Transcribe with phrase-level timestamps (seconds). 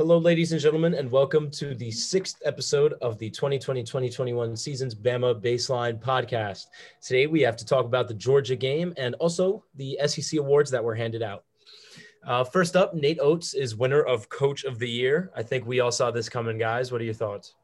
[0.00, 4.94] Hello, ladies and gentlemen, and welcome to the sixth episode of the 2020 2021 season's
[4.94, 6.68] Bama Baseline podcast.
[7.02, 10.82] Today, we have to talk about the Georgia game and also the SEC awards that
[10.82, 11.44] were handed out.
[12.26, 15.30] Uh, first up, Nate Oats is winner of Coach of the Year.
[15.36, 16.90] I think we all saw this coming, guys.
[16.90, 17.54] What are your thoughts?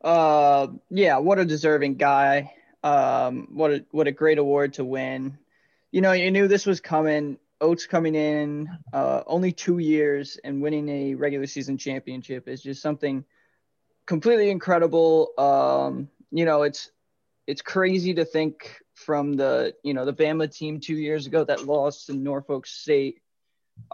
[0.00, 2.54] Uh, yeah, what a deserving guy.
[2.84, 5.36] Um, what a what a great award to win.
[5.90, 7.36] You know, you knew this was coming.
[7.60, 12.80] Oats coming in uh, only two years and winning a regular season championship is just
[12.80, 13.24] something
[14.06, 15.32] completely incredible.
[15.38, 16.90] Um, you know, it's
[17.46, 21.64] it's crazy to think from the you know the Bama team two years ago that
[21.64, 23.20] lost to Norfolk State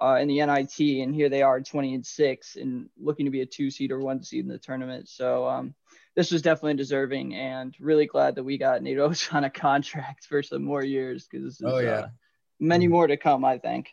[0.01, 3.43] uh, in the NIT, and here they are, 20 and six, and looking to be
[3.43, 5.09] a two seed or one seed in the tournament.
[5.09, 5.75] So um,
[6.15, 10.27] this was definitely deserving, and really glad that we got Nate Oats on a contract
[10.27, 11.91] for some more years because oh yeah.
[11.91, 12.09] Uh,
[12.65, 13.93] many more to come, I think.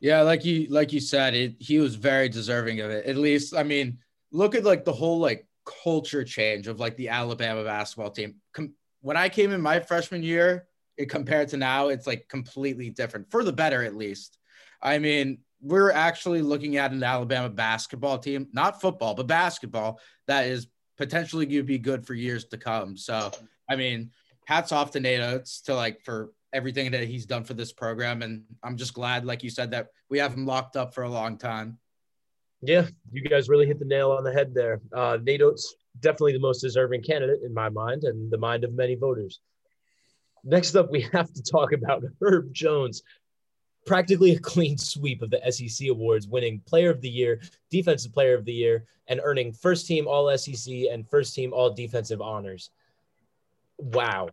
[0.00, 3.06] Yeah, like you like you said, it he was very deserving of it.
[3.06, 3.98] At least, I mean,
[4.30, 5.46] look at like the whole like
[5.82, 8.36] culture change of like the Alabama basketball team.
[8.52, 10.66] Com- when I came in my freshman year,
[10.96, 14.38] it compared to now, it's like completely different for the better, at least.
[14.82, 20.46] I mean, we're actually looking at an Alabama basketball team, not football, but basketball that
[20.46, 22.96] is potentially going to be good for years to come.
[22.96, 23.30] So,
[23.68, 24.10] I mean,
[24.44, 28.22] hats off to Nate Oats to like for everything that he's done for this program.
[28.22, 31.10] And I'm just glad, like you said, that we have him locked up for a
[31.10, 31.78] long time.
[32.60, 34.80] Yeah, you guys really hit the nail on the head there.
[34.92, 38.72] Uh, Nate Oats, definitely the most deserving candidate in my mind and the mind of
[38.72, 39.40] many voters.
[40.44, 43.02] Next up, we have to talk about Herb Jones.
[43.86, 48.34] Practically a clean sweep of the SEC awards, winning Player of the Year, Defensive Player
[48.34, 52.70] of the Year, and earning first team All SEC and first team All Defensive honors.
[53.78, 54.28] Wow.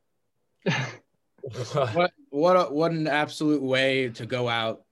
[1.93, 4.83] what what a, what an absolute way to go out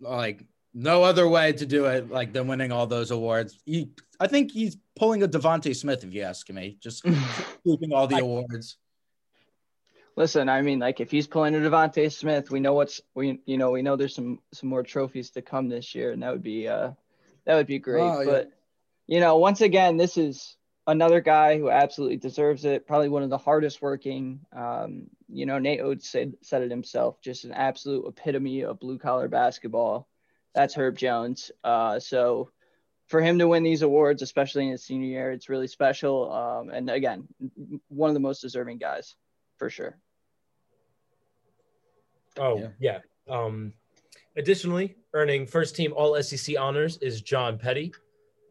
[0.00, 3.58] like no other way to do it like than winning all those awards.
[3.64, 3.90] He,
[4.20, 7.02] i think he's pulling a DeVonta Smith if you ask me just
[7.64, 8.76] keeping all the awards.
[10.16, 13.58] Listen i mean like if he's pulling a DeVonta Smith we know what's we you
[13.58, 16.42] know we know there's some some more trophies to come this year and that would
[16.42, 16.90] be uh
[17.46, 18.02] that would be great.
[18.02, 18.30] Oh, yeah.
[18.30, 18.50] but
[19.06, 20.55] you know once again this is
[20.86, 22.86] another guy who absolutely deserves it.
[22.86, 24.40] Probably one of the hardest working.
[24.52, 27.20] Um, you know, Nate Oats said said it himself.
[27.20, 30.08] Just an absolute epitome of blue collar basketball.
[30.54, 31.50] That's Herb Jones.
[31.62, 32.50] Uh, so
[33.08, 36.32] for him to win these awards, especially in his senior year, it's really special.
[36.32, 37.28] Um, and again,
[37.88, 39.14] one of the most deserving guys
[39.58, 39.96] for sure.
[42.38, 42.68] Oh yeah.
[42.78, 42.98] yeah.
[43.28, 43.72] Um,
[44.36, 47.92] additionally, earning first team All SEC honors is John Petty.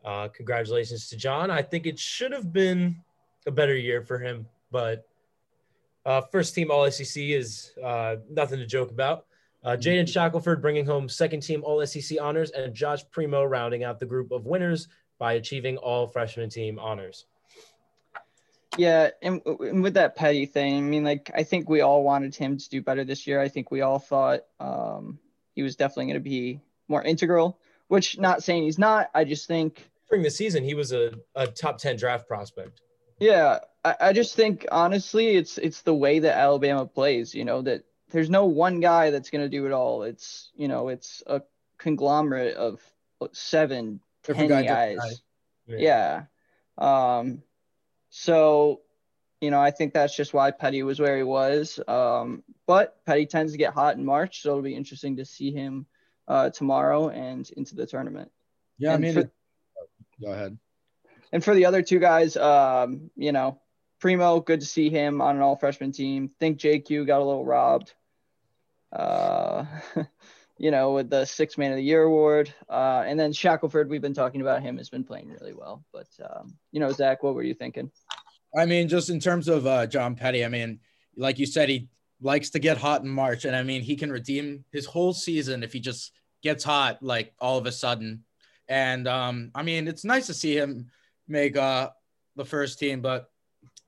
[0.05, 1.49] Uh, congratulations to John.
[1.49, 2.97] I think it should have been
[3.47, 5.07] a better year for him, but
[6.05, 9.25] uh, first team All SEC is uh, nothing to joke about.
[9.63, 9.81] Uh, mm-hmm.
[9.81, 14.05] Jaden Shackelford bringing home second team All SEC honors, and Josh Primo rounding out the
[14.05, 17.25] group of winners by achieving all freshman team honors.
[18.77, 22.35] Yeah, and, and, with that petty thing, I mean, like I think we all wanted
[22.35, 23.41] him to do better this year.
[23.41, 25.17] I think we all thought um,
[25.55, 27.57] he was definitely going to be more integral.
[27.87, 29.09] Which, not saying he's not.
[29.13, 32.81] I just think during the season, he was a, a top 10 draft prospect.
[33.19, 33.59] Yeah.
[33.83, 37.83] I, I just think honestly, it's it's the way that Alabama plays, you know, that
[38.11, 40.03] there's no one guy that's gonna do it all.
[40.03, 41.41] It's you know, it's a
[41.77, 42.81] conglomerate of
[43.31, 45.21] seven, ten guys.
[45.67, 46.25] Yeah.
[46.79, 47.17] yeah.
[47.17, 47.43] Um
[48.09, 48.81] so
[49.41, 51.79] you know, I think that's just why Petty was where he was.
[51.87, 55.51] Um, but Petty tends to get hot in March, so it'll be interesting to see
[55.51, 55.85] him
[56.27, 58.31] uh, tomorrow and into the tournament.
[58.79, 59.31] Yeah, and I mean, for,
[60.21, 60.57] Go ahead.
[61.31, 63.59] And for the other two guys, um, you know,
[63.99, 66.31] Primo, good to see him on an all freshman team.
[66.39, 67.93] Think JQ got a little robbed.
[68.91, 69.65] Uh,
[70.57, 72.53] you know, with the six man of the year award.
[72.69, 75.83] Uh, and then Shackelford, we've been talking about him, has been playing really well.
[75.91, 77.91] But, um, you know, Zach, what were you thinking?
[78.57, 80.79] I mean, just in terms of uh, John Petty, I mean,
[81.17, 81.89] like you said, he
[82.21, 83.43] likes to get hot in March.
[83.43, 87.33] And I mean, he can redeem his whole season if he just gets hot, like
[87.39, 88.23] all of a sudden.
[88.67, 90.87] And um, I mean, it's nice to see him
[91.27, 91.89] make uh,
[92.35, 93.29] the first team, but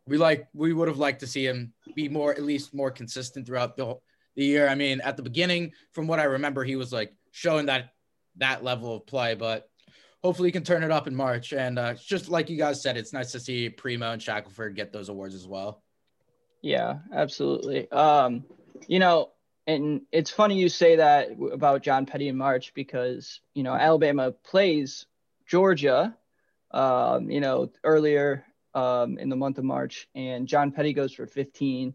[0.08, 3.46] we like we would have liked to see him be more at least more consistent
[3.46, 3.96] throughout the
[4.36, 4.68] the year.
[4.68, 7.90] I mean, at the beginning, from what I remember, he was like showing that
[8.38, 9.70] that level of play, but
[10.24, 11.54] hopefully he can turn it up in March.
[11.54, 14.94] And uh, just like you guys said, it's nice to see Primo and Shackelford get
[14.94, 15.84] those awards as well.
[16.62, 17.90] Yeah, absolutely.
[17.92, 18.46] Um,
[18.88, 19.32] you know,
[19.68, 24.32] and it's funny you say that about John Petty in March because you know Alabama
[24.32, 25.06] plays
[25.46, 26.16] Georgia,
[26.72, 31.28] um, you know earlier um, in the month of March, and John Petty goes for
[31.28, 31.94] 15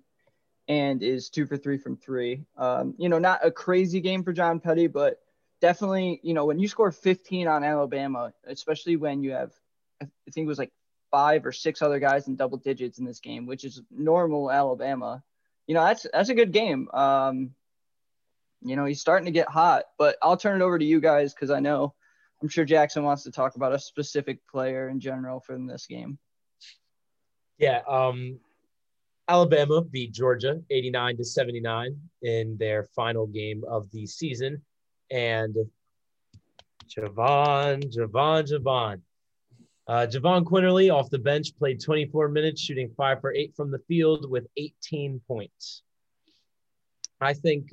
[0.69, 2.45] and is two for three from three.
[2.57, 5.21] Um, you know, not a crazy game for John Petty, but
[5.61, 9.53] definitely, you know, when you score 15 on Alabama, especially when you have,
[10.01, 10.73] I think it was like
[11.11, 15.23] five or six other guys in double digits in this game, which is normal Alabama.
[15.67, 16.89] You know, that's that's a good game.
[16.93, 17.55] Um,
[18.65, 21.35] you know, he's starting to get hot, but I'll turn it over to you guys
[21.35, 21.95] because I know
[22.43, 26.19] I'm sure Jackson wants to talk about a specific player in general from this game.
[27.59, 28.41] Yeah, um,
[29.29, 34.63] Alabama beat Georgia 89 to 79 in their final game of the season.
[35.11, 35.55] And
[36.89, 39.01] Jahvon, Jahvon, Jahvon.
[39.87, 43.81] Uh, Jahvon Quinerly off the bench played 24 minutes, shooting five for eight from the
[43.89, 45.83] field with 18 points.
[47.21, 47.73] I think,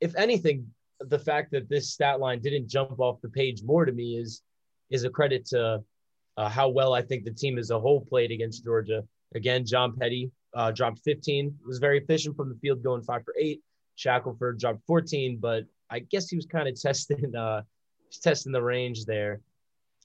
[0.00, 0.70] if anything,
[1.00, 4.42] the fact that this stat line didn't jump off the page more to me is
[4.90, 5.82] is a credit to
[6.36, 9.04] uh, how well I think the team as a whole played against Georgia.
[9.34, 13.34] Again, John Petty uh, dropped 15, was very efficient from the field, going five for
[13.38, 13.62] eight.
[13.96, 17.62] Shackelford dropped 14, but I guess he was kind of testing uh,
[18.22, 19.40] testing the range there,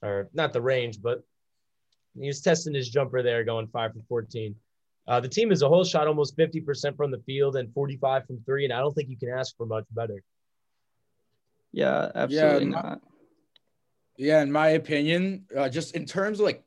[0.02, 1.22] or not the range, but
[2.18, 4.54] he was testing his jumper there, going five for 14.
[5.06, 8.40] Uh, the team as a whole shot almost 50% from the field and 45 from
[8.44, 10.22] three, and I don't think you can ask for much better.
[11.72, 13.00] Yeah, absolutely Yeah, not.
[14.16, 16.62] Yeah, in my opinion, uh, just in terms of like,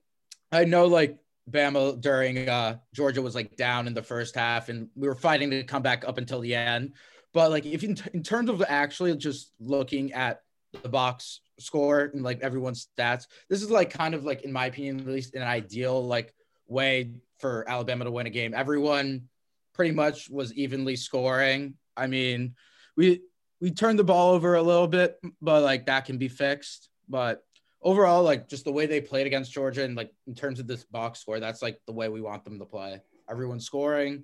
[0.51, 1.17] I know like
[1.49, 5.51] Bama during uh, Georgia was like down in the first half, and we were fighting
[5.51, 6.93] to come back up until the end.
[7.33, 10.41] But like, if in, in terms of actually just looking at
[10.83, 14.65] the box score and like everyone's stats, this is like kind of like, in my
[14.65, 16.33] opinion, at least an ideal like
[16.67, 18.53] way for Alabama to win a game.
[18.53, 19.27] Everyone
[19.73, 21.75] pretty much was evenly scoring.
[21.97, 22.55] I mean,
[22.95, 23.21] we
[23.61, 26.89] we turned the ball over a little bit, but like that can be fixed.
[27.07, 27.43] But
[27.81, 30.83] overall, like just the way they played against Georgia and like in terms of this
[30.83, 33.01] box score, that's like the way we want them to play.
[33.29, 34.23] Everyone scoring,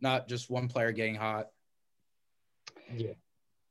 [0.00, 1.48] not just one player getting hot.
[2.94, 3.12] Yeah.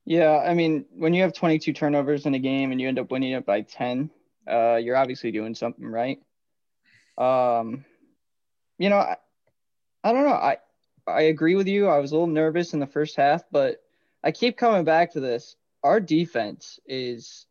[0.06, 3.12] Yeah, I mean, when you have 22 turnovers in a game and you end up
[3.12, 4.10] winning it by 10,
[4.50, 6.20] uh, you're obviously doing something right.
[7.16, 7.86] Um,
[8.80, 9.18] you know, I,
[10.04, 10.34] I don't know.
[10.34, 10.58] I
[11.06, 11.88] I agree with you.
[11.88, 13.82] I was a little nervous in the first half, but
[14.24, 15.56] I keep coming back to this.
[15.84, 17.46] Our defense is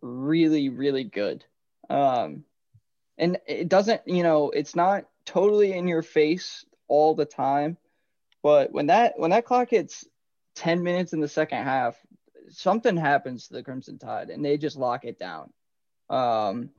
[0.00, 1.44] really, really good.
[1.90, 2.44] Um,
[3.18, 7.76] and it doesn't, you know, it's not totally in your face all the time,
[8.42, 10.06] but when that when that clock hits
[10.56, 11.96] 10 minutes in the second half,
[12.48, 15.52] something happens to the Crimson Tide and they just lock it down.
[16.08, 16.70] Um,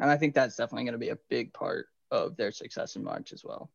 [0.00, 3.04] and I think that's definitely going to be a big part of their success in
[3.04, 3.70] March as well.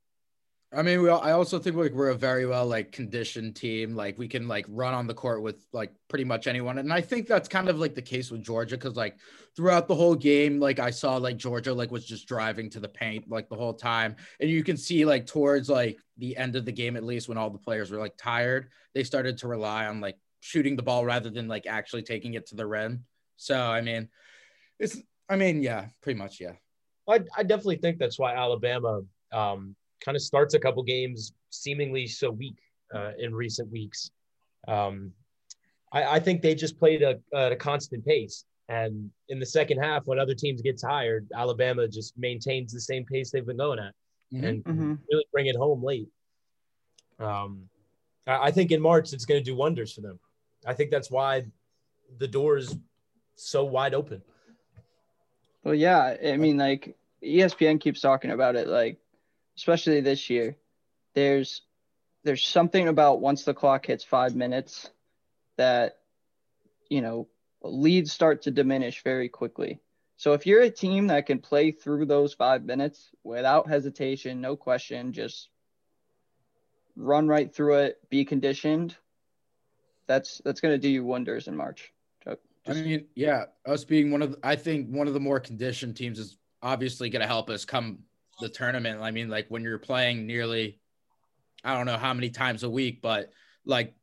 [0.73, 3.93] I mean, we, all- I also think like we're a very well like conditioned team.
[3.93, 7.01] Like we can like run on the court with like pretty much anyone, and I
[7.01, 9.17] think that's kind of like the case with Georgia because like
[9.57, 12.87] throughout the whole game, like I saw like Georgia like was just driving to the
[12.87, 16.63] paint like the whole time, and you can see like towards like the end of
[16.63, 19.87] the game at least when all the players were like tired, they started to rely
[19.87, 23.03] on like shooting the ball rather than like actually taking it to the rim.
[23.35, 24.07] So I mean,
[24.79, 24.97] it's
[25.27, 26.53] I mean yeah, pretty much yeah.
[27.11, 32.07] I, I definitely think that's why Alabama um, kind of starts a couple games seemingly
[32.07, 32.57] so weak
[32.93, 34.11] uh, in recent weeks.
[34.67, 35.11] Um,
[35.91, 38.45] I, I think they just played a, at a constant pace.
[38.69, 43.05] And in the second half, when other teams get tired, Alabama just maintains the same
[43.05, 43.93] pace they've been going at
[44.33, 44.47] Mhm.
[44.47, 44.99] and Mhm.
[45.11, 46.07] really bring it home late.
[47.19, 47.69] Um,
[48.25, 50.19] I, I think in March, it's going to do wonders for them.
[50.65, 51.45] I think that's why
[52.17, 52.77] the door is
[53.35, 54.21] so wide open.
[55.63, 58.97] Well, yeah, I mean, like ESPN keeps talking about it, like
[59.57, 60.57] especially this year.
[61.13, 61.61] There's
[62.23, 64.89] there's something about once the clock hits five minutes
[65.57, 65.97] that
[66.89, 67.27] you know
[67.63, 69.79] leads start to diminish very quickly.
[70.17, 74.55] So if you're a team that can play through those five minutes without hesitation, no
[74.55, 75.49] question, just
[76.95, 78.95] run right through it, be conditioned,
[80.07, 81.91] that's that's gonna do you wonders in March.
[82.23, 82.39] Chuck.
[82.67, 85.95] I mean, yeah, us being one of, the, I think one of the more conditioned
[85.95, 87.99] teams is obviously going to help us come
[88.39, 89.01] the tournament.
[89.01, 90.79] I mean, like when you're playing nearly,
[91.63, 93.31] I don't know how many times a week, but
[93.65, 93.93] like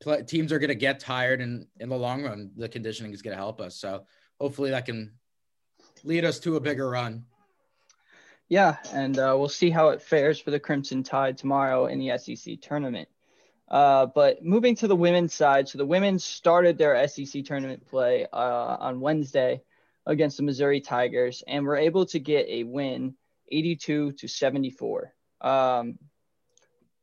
[0.00, 3.22] pl- teams are going to get tired, and in the long run, the conditioning is
[3.22, 3.76] going to help us.
[3.76, 4.04] So
[4.40, 5.12] hopefully that can
[6.04, 7.24] lead us to a bigger run.
[8.48, 12.16] Yeah, and uh, we'll see how it fares for the Crimson Tide tomorrow in the
[12.16, 13.08] SEC tournament.
[13.68, 18.24] Uh, but moving to the women's side, so the women started their SEC tournament play
[18.32, 19.60] uh, on Wednesday
[20.06, 23.14] against the Missouri Tigers and were able to get a win,
[23.50, 25.12] 82 to 74.
[25.40, 25.98] Um,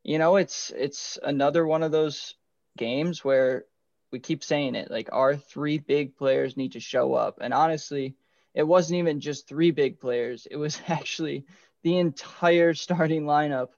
[0.03, 2.35] you know, it's it's another one of those
[2.77, 3.65] games where
[4.11, 8.15] we keep saying it, like our three big players need to show up, and honestly
[8.53, 10.47] it wasn't even just three big players.
[10.49, 11.45] It was actually
[11.83, 13.69] the entire starting lineup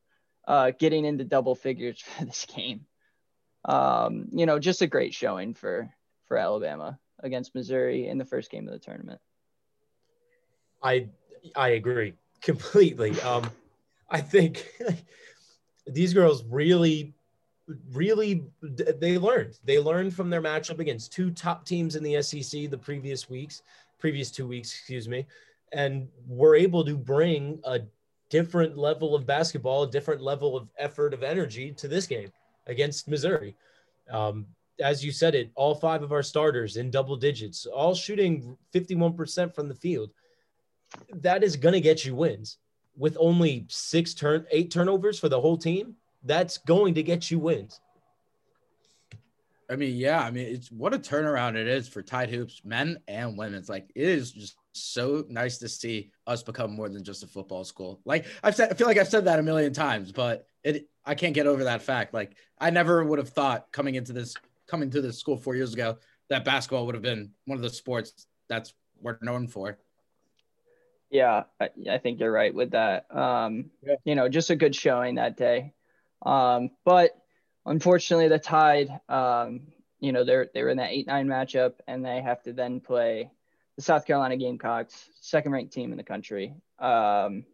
[0.47, 2.85] uh, getting into double figures for this game.
[3.63, 5.89] Um, you know, just a great showing for
[6.27, 6.99] for Alabama.
[7.21, 9.19] Against Missouri in the first game of the tournament.
[10.83, 11.09] I
[11.55, 13.19] I agree completely.
[13.21, 13.49] Um,
[14.09, 14.67] I think
[15.87, 17.13] these girls really,
[17.91, 19.57] really they learned.
[19.63, 23.61] They learned from their matchup against two top teams in the SEC the previous weeks,
[23.99, 25.25] previous two weeks, excuse me,
[25.73, 27.81] and were able to bring a
[28.29, 32.31] different level of basketball, a different level of effort of energy to this game
[32.67, 33.55] against Missouri.
[34.11, 34.45] Um,
[34.79, 39.53] as you said it, all five of our starters in double digits, all shooting 51%
[39.53, 40.11] from the field.
[41.13, 42.57] That is going to get you wins
[42.97, 45.95] with only six turn, eight turnovers for the whole team.
[46.23, 47.79] That's going to get you wins.
[49.69, 52.99] I mean, yeah, I mean, it's what a turnaround it is for Tide Hoops, men
[53.07, 53.57] and women.
[53.57, 57.27] It's Like, it is just so nice to see us become more than just a
[57.27, 57.99] football school.
[58.05, 61.15] Like I've said, I feel like I've said that a million times, but it, I
[61.15, 62.13] can't get over that fact.
[62.13, 64.35] Like, I never would have thought coming into this,
[64.67, 65.97] coming to this school four years ago,
[66.29, 69.77] that basketball would have been one of the sports that's we're known for.
[71.09, 73.05] Yeah, I, I think you're right with that.
[73.15, 73.95] Um, yeah.
[74.03, 75.73] You know, just a good showing that day.
[76.25, 77.11] Um, but
[77.65, 79.61] unfortunately, the Tide, um,
[79.99, 83.29] you know, they're they're in that eight nine matchup, and they have to then play
[83.75, 86.55] the South Carolina Gamecocks, second ranked team in the country.
[86.79, 87.45] Um,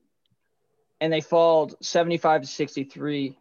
[0.99, 3.37] and they fall 75 to 63.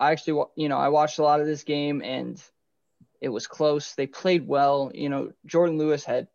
[0.00, 2.42] I actually, you know, I watched a lot of this game and
[3.24, 3.94] it was close.
[3.94, 4.92] They played well.
[4.94, 6.28] You know, Jordan Lewis had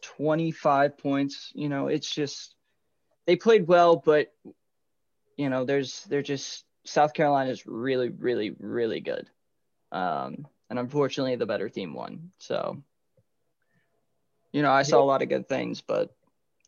[0.00, 1.52] 25 points.
[1.54, 2.54] You know, it's just
[3.26, 4.32] they played well, but
[5.36, 9.28] you know, there's they're just South Carolina is really, really, really good.
[9.92, 12.30] Um, and unfortunately, the better team won.
[12.38, 12.82] So,
[14.52, 16.16] you know, I saw a lot of good things, but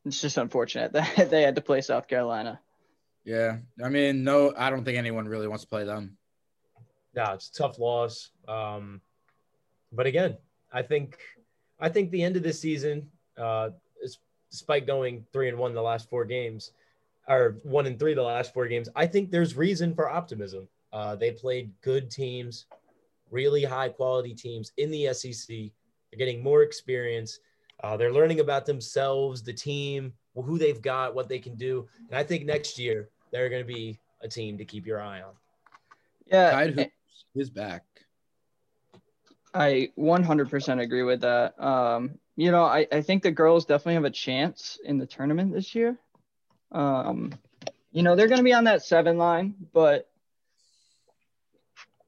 [0.05, 2.61] it's just unfortunate that they had to play South Carolina.
[3.25, 6.19] Yeah, I mean, no, I don't think anyone really wants to play them.
[7.15, 8.29] Yeah, it's a tough loss.
[8.47, 9.01] Um,
[9.93, 10.37] but again,
[10.73, 11.19] I think
[11.81, 13.71] I think the end of this season, uh,
[14.03, 14.19] is,
[14.51, 16.73] despite going three and one the last four games,
[17.29, 20.69] or one and three the last four games, I think there's reason for optimism.
[20.93, 22.67] Uh, they played good teams,
[23.31, 25.49] really high quality teams in the SEC.
[25.49, 27.41] They're getting more experience.
[27.83, 31.87] Uh, they're learning about themselves, the team, who they've got, what they can do.
[32.09, 35.23] And I think next year they're going to be a team to keep your eye
[35.23, 35.33] on.
[36.27, 36.51] Yeah.
[36.51, 36.91] Tide
[37.35, 37.85] is back.
[39.55, 41.63] I 100% agree with that.
[41.63, 45.53] Um, you know, I, I think the girls definitely have a chance in the tournament
[45.53, 45.99] this year.
[46.71, 47.33] Um,
[47.91, 50.09] you know, they're going to be on that seven line, but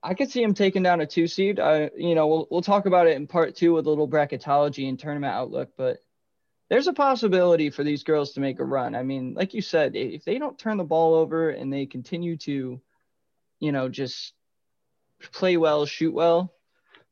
[0.02, 1.58] I could see them taking down a two seed.
[1.58, 4.88] I, you know, we'll, we'll talk about it in part two with a little bracketology
[4.88, 5.98] and tournament outlook, but
[6.68, 8.94] there's a possibility for these girls to make a run.
[8.94, 12.36] I mean, like you said, if they don't turn the ball over and they continue
[12.38, 12.80] to,
[13.58, 14.32] you know, just
[15.32, 16.52] play well, shoot well,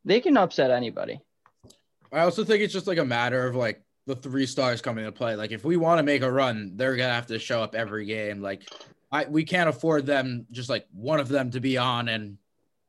[0.09, 1.21] they can upset anybody.
[2.11, 5.13] I also think it's just like a matter of like the three stars coming to
[5.13, 5.37] play.
[5.37, 8.07] Like if we want to make a run, they're gonna have to show up every
[8.07, 8.41] game.
[8.41, 8.63] Like
[9.13, 12.39] I we can't afford them just like one of them to be on and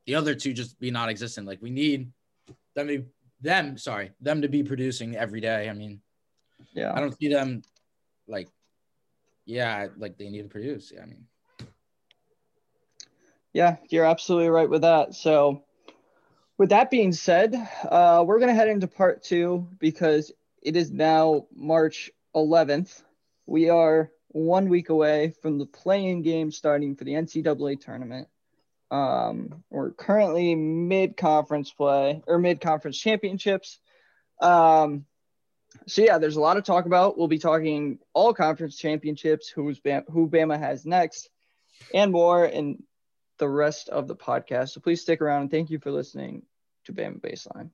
[0.06, 1.46] the other two just be non-existent.
[1.46, 2.10] Like we need
[2.74, 3.06] them to
[3.42, 5.70] them, sorry, them to be producing every day.
[5.70, 6.00] I mean,
[6.74, 7.64] yeah, I don't see them
[8.30, 8.48] like
[9.46, 10.94] yeah, like they need to produce.
[10.96, 11.26] Yeah, I mean.
[13.52, 15.16] Yeah, you're absolutely right with that.
[15.16, 15.64] So
[16.60, 17.56] with that being said,
[17.90, 23.02] uh, we're going to head into part two because it is now March 11th.
[23.46, 28.28] We are one week away from the play-in game starting for the NCAA tournament.
[28.92, 33.80] Um, we're currently mid conference play or mid conference championships.
[34.42, 35.06] Um,
[35.88, 37.18] so yeah, there's a lot to talk about.
[37.18, 41.30] We'll be talking all conference championships, who's Bam- who Bama has next,
[41.94, 42.84] and more in
[43.38, 44.70] the rest of the podcast.
[44.70, 46.44] So please stick around and thank you for listening
[46.90, 47.70] to Bama Baseline.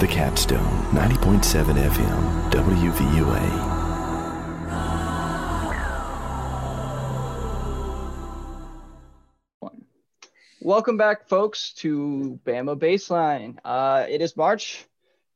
[0.00, 3.80] The Capstone, 90.7 FM, WVUA.
[10.60, 13.58] Welcome back, folks, to Bama Baseline.
[13.64, 14.84] Uh, it is March,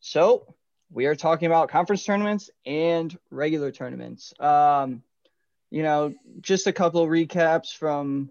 [0.00, 0.54] so
[0.90, 4.32] we are talking about conference tournaments and regular tournaments.
[4.40, 5.02] Um,
[5.70, 8.30] you know, just a couple of recaps from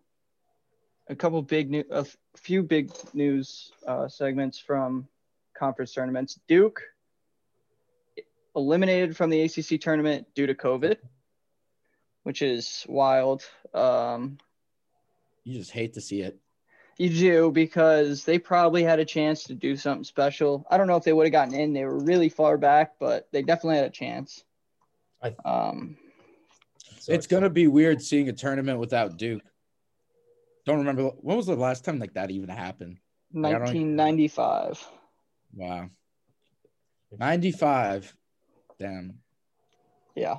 [1.09, 5.07] a couple big new, a few big news uh, segments from
[5.57, 6.39] conference tournaments.
[6.47, 6.81] Duke
[8.55, 10.97] eliminated from the ACC tournament due to COVID,
[12.23, 13.43] which is wild.
[13.73, 14.37] Um,
[15.43, 16.37] you just hate to see it.
[16.97, 20.65] You do because they probably had a chance to do something special.
[20.69, 21.73] I don't know if they would have gotten in.
[21.73, 24.43] They were really far back, but they definitely had a chance.
[25.21, 25.95] I, um,
[27.07, 29.43] it's gonna be weird seeing a tournament without Duke
[30.67, 32.97] don't remember when was the last time like that even happened.
[33.33, 34.85] Like, 1995.
[35.53, 35.89] Wow.
[37.17, 38.13] 95.
[38.77, 39.19] Damn.
[40.13, 40.37] Yeah.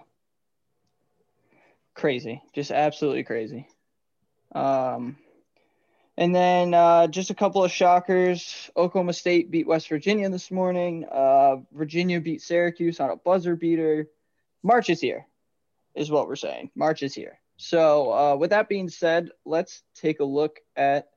[1.94, 2.42] Crazy.
[2.54, 3.66] Just absolutely crazy.
[4.54, 5.16] Um,
[6.18, 8.70] and then uh, just a couple of shockers.
[8.76, 11.06] Oklahoma State beat West Virginia this morning.
[11.10, 14.08] Uh, Virginia beat Syracuse on a buzzer beater.
[14.62, 15.26] March is here,
[15.94, 16.70] is what we're saying.
[16.74, 17.38] March is here.
[17.58, 21.08] So, uh, with that being said, let's take a look at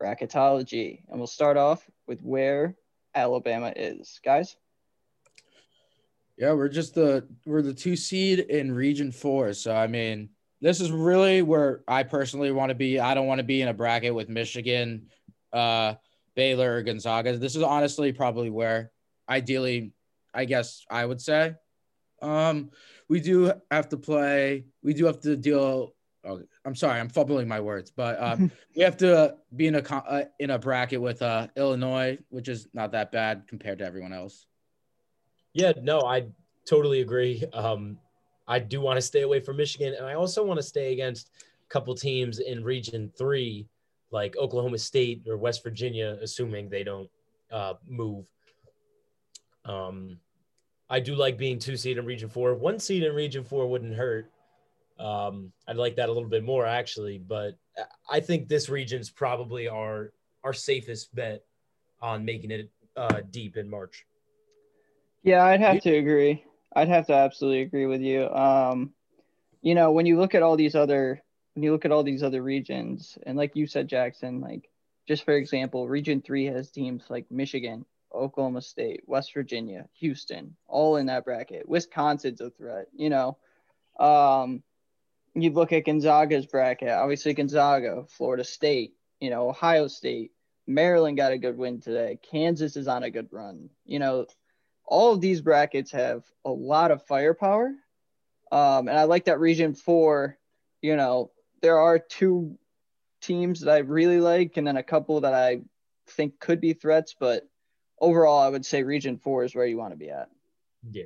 [0.00, 1.00] bracketology.
[1.08, 2.76] And we'll start off with where
[3.14, 4.20] Alabama is.
[4.22, 4.56] Guys?
[6.36, 9.54] Yeah, we're just the we're the two seed in region four.
[9.54, 10.28] So I mean,
[10.60, 13.00] this is really where I personally want to be.
[13.00, 15.06] I don't want to be in a bracket with Michigan,
[15.54, 15.94] uh,
[16.34, 17.38] Baylor, or Gonzaga.
[17.38, 18.92] This is honestly probably where
[19.30, 19.92] ideally,
[20.34, 21.54] I guess I would say.
[22.22, 22.70] Um,
[23.08, 25.94] we do have to play, we do have to deal.
[26.24, 29.82] Oh, I'm sorry, I'm fumbling my words, but um, we have to be in a
[29.82, 33.84] co- uh, in a bracket with uh, Illinois, which is not that bad compared to
[33.86, 34.46] everyone else.
[35.52, 36.26] Yeah, no, I
[36.68, 37.44] totally agree.
[37.52, 37.98] Um,
[38.48, 41.30] I do want to stay away from Michigan, and I also want to stay against
[41.64, 43.68] a couple teams in Region Three,
[44.10, 47.08] like Oklahoma State or West Virginia, assuming they don't
[47.52, 48.26] uh, move.
[49.64, 50.18] Um,
[50.88, 52.54] I do like being two seed in Region Four.
[52.54, 54.30] One seed in Region Four wouldn't hurt.
[54.98, 57.58] Um, I'd like that a little bit more actually, but
[58.10, 60.12] I think this region's probably our
[60.44, 61.44] our safest bet
[62.00, 64.06] on making it uh, deep in March.
[65.22, 66.44] Yeah, I'd have to agree.
[66.74, 68.28] I'd have to absolutely agree with you.
[68.28, 68.92] Um,
[69.60, 71.22] you know, when you look at all these other
[71.54, 74.70] when you look at all these other regions, and like you said, Jackson, like
[75.08, 77.84] just for example, Region Three has teams like Michigan,
[78.16, 81.68] Oklahoma State, West Virginia, Houston, all in that bracket.
[81.68, 82.86] Wisconsin's a threat.
[82.94, 83.36] You know,
[83.98, 84.62] um,
[85.34, 86.88] you look at Gonzaga's bracket.
[86.88, 90.32] Obviously, Gonzaga, Florida State, you know, Ohio State,
[90.66, 92.18] Maryland got a good win today.
[92.30, 93.70] Kansas is on a good run.
[93.84, 94.26] You know,
[94.84, 97.72] all of these brackets have a lot of firepower.
[98.50, 100.38] Um, and I like that region four,
[100.80, 102.56] you know, there are two
[103.20, 105.62] teams that I really like and then a couple that I
[106.06, 107.48] think could be threats, but
[108.00, 110.28] overall I would say region four is where you want to be at.
[110.90, 111.04] Yeah.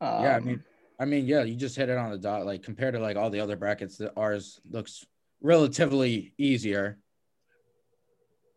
[0.00, 0.64] Um, yeah, I mean,
[0.98, 2.46] I mean, yeah, you just hit it on the dot.
[2.46, 5.04] Like compared to like all the other brackets, that ours looks
[5.40, 6.98] relatively easier.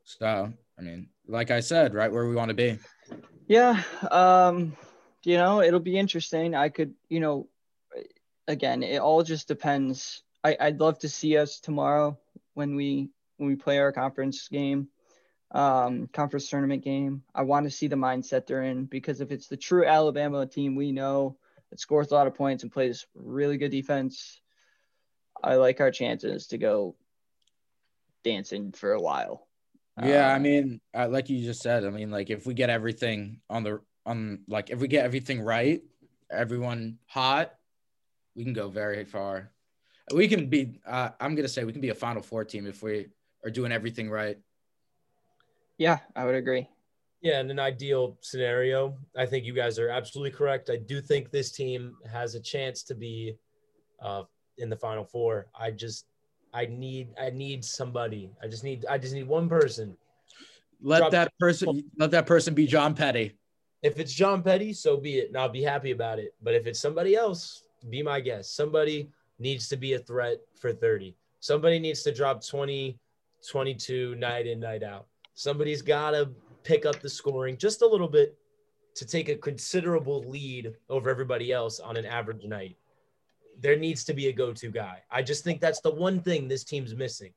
[0.04, 2.80] So, I mean, like I said, right where we want to be.
[3.48, 4.76] Yeah, um,
[5.24, 6.56] you know, it'll be interesting.
[6.56, 7.48] I could, you know,
[8.48, 10.24] again, it all just depends.
[10.44, 12.18] I, I'd love to see us tomorrow
[12.54, 14.88] when we when we play our conference game,
[15.54, 17.24] um, conference tournament game.
[17.34, 20.76] I want to see the mindset they're in because if it's the true Alabama team
[20.76, 21.38] we know
[21.70, 24.42] that scores a lot of points and plays really good defense,
[25.44, 26.96] I like our chances to go
[28.24, 29.48] dancing for a while.
[30.02, 32.70] Yeah, I Um, mean, uh, like you just said, I mean, like if we get
[32.72, 35.84] everything on the on, like if we get everything right,
[36.32, 37.54] everyone hot,
[38.36, 39.52] we can go very far.
[40.14, 40.80] We can be.
[40.86, 43.08] Uh, I'm gonna say we can be a Final Four team if we
[43.46, 44.38] are doing everything right.
[45.78, 46.68] Yeah, I would agree.
[47.22, 50.70] Yeah, in an ideal scenario, I think you guys are absolutely correct.
[50.70, 53.38] I do think this team has a chance to be
[54.02, 54.24] uh,
[54.58, 55.48] in the final four.
[55.58, 56.06] I just,
[56.54, 58.30] I need, I need somebody.
[58.44, 59.96] I just need, I just need one person.
[60.82, 61.90] Let Drop- that person.
[61.98, 63.38] Let that person be John Petty.
[63.82, 66.36] If it's John Petty, so be it, and I'll be happy about it.
[66.42, 68.56] But if it's somebody else, be my guest.
[68.56, 69.10] Somebody
[69.40, 71.16] needs to be a threat for 30.
[71.40, 72.98] Somebody needs to drop 20,
[73.50, 75.08] 22 night in, night out.
[75.36, 76.30] Somebody's got to
[76.64, 78.38] pick up the scoring just a little bit
[78.96, 82.78] to take a considerable lead over everybody else on an average night.
[83.60, 85.02] There needs to be a go to guy.
[85.10, 87.34] I just think that's the one thing this team's missing.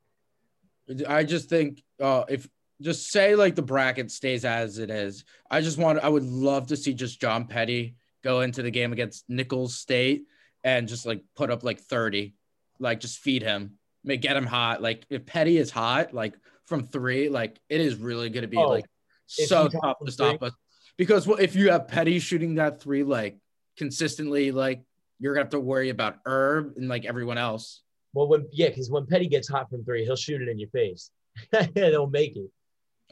[1.07, 2.47] I just think uh, if
[2.81, 6.67] just say like the bracket stays as it is, I just want I would love
[6.67, 10.25] to see just John Petty go into the game against Nicholls State
[10.63, 12.35] and just like put up like 30,
[12.79, 14.81] like just feed him, make get him hot.
[14.81, 16.35] Like if Petty is hot, like
[16.67, 18.85] from three, like it is really going to be Oh, like
[19.25, 20.53] so tough to stop us
[20.97, 23.37] because well, if you have Petty shooting that three like
[23.77, 24.83] consistently, like
[25.19, 27.81] you're gonna have to worry about Herb and like everyone else.
[28.13, 30.69] Well, when yeah, because when Petty gets hot from three, he'll shoot it in your
[30.69, 31.09] face.
[31.73, 32.49] he'll make it.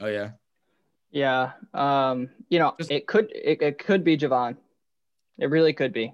[0.00, 0.30] Oh yeah.
[1.10, 1.52] Yeah.
[1.72, 4.56] Um, you know, Just- it could it, it could be Jahvon.
[5.38, 6.12] It really could be.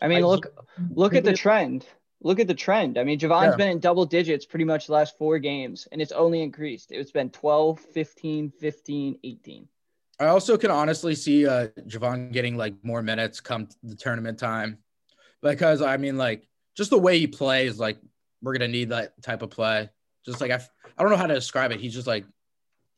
[0.00, 0.46] I mean, I- look
[0.90, 1.86] look at the Maybe- trend.
[2.22, 2.98] Look at the trend.
[2.98, 3.56] I mean, Jahvon's Yeah.
[3.56, 6.92] been in double digits pretty much the last four games, and it's only increased.
[6.92, 9.68] It's been 12, 15, 15, 18.
[10.18, 14.78] I also can honestly see uh Jahvon getting like more minutes come the tournament time.
[15.40, 17.96] Because I mean like just the way he plays, like
[18.42, 19.88] we're gonna need that type of play.
[20.26, 21.80] Just like I, f- I don't know how to describe it.
[21.80, 22.26] He's just like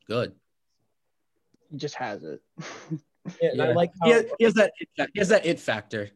[0.09, 0.33] good.
[1.71, 2.41] He just has it.
[3.41, 4.73] Yeah, and I like how, He has, he has that.
[5.15, 6.11] He has that it factor.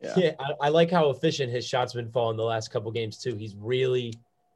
[0.00, 0.14] Yeah.
[0.16, 3.18] yeah, I, I like how efficient his shots have been falling the last couple games
[3.18, 3.34] too.
[3.36, 4.12] He's really,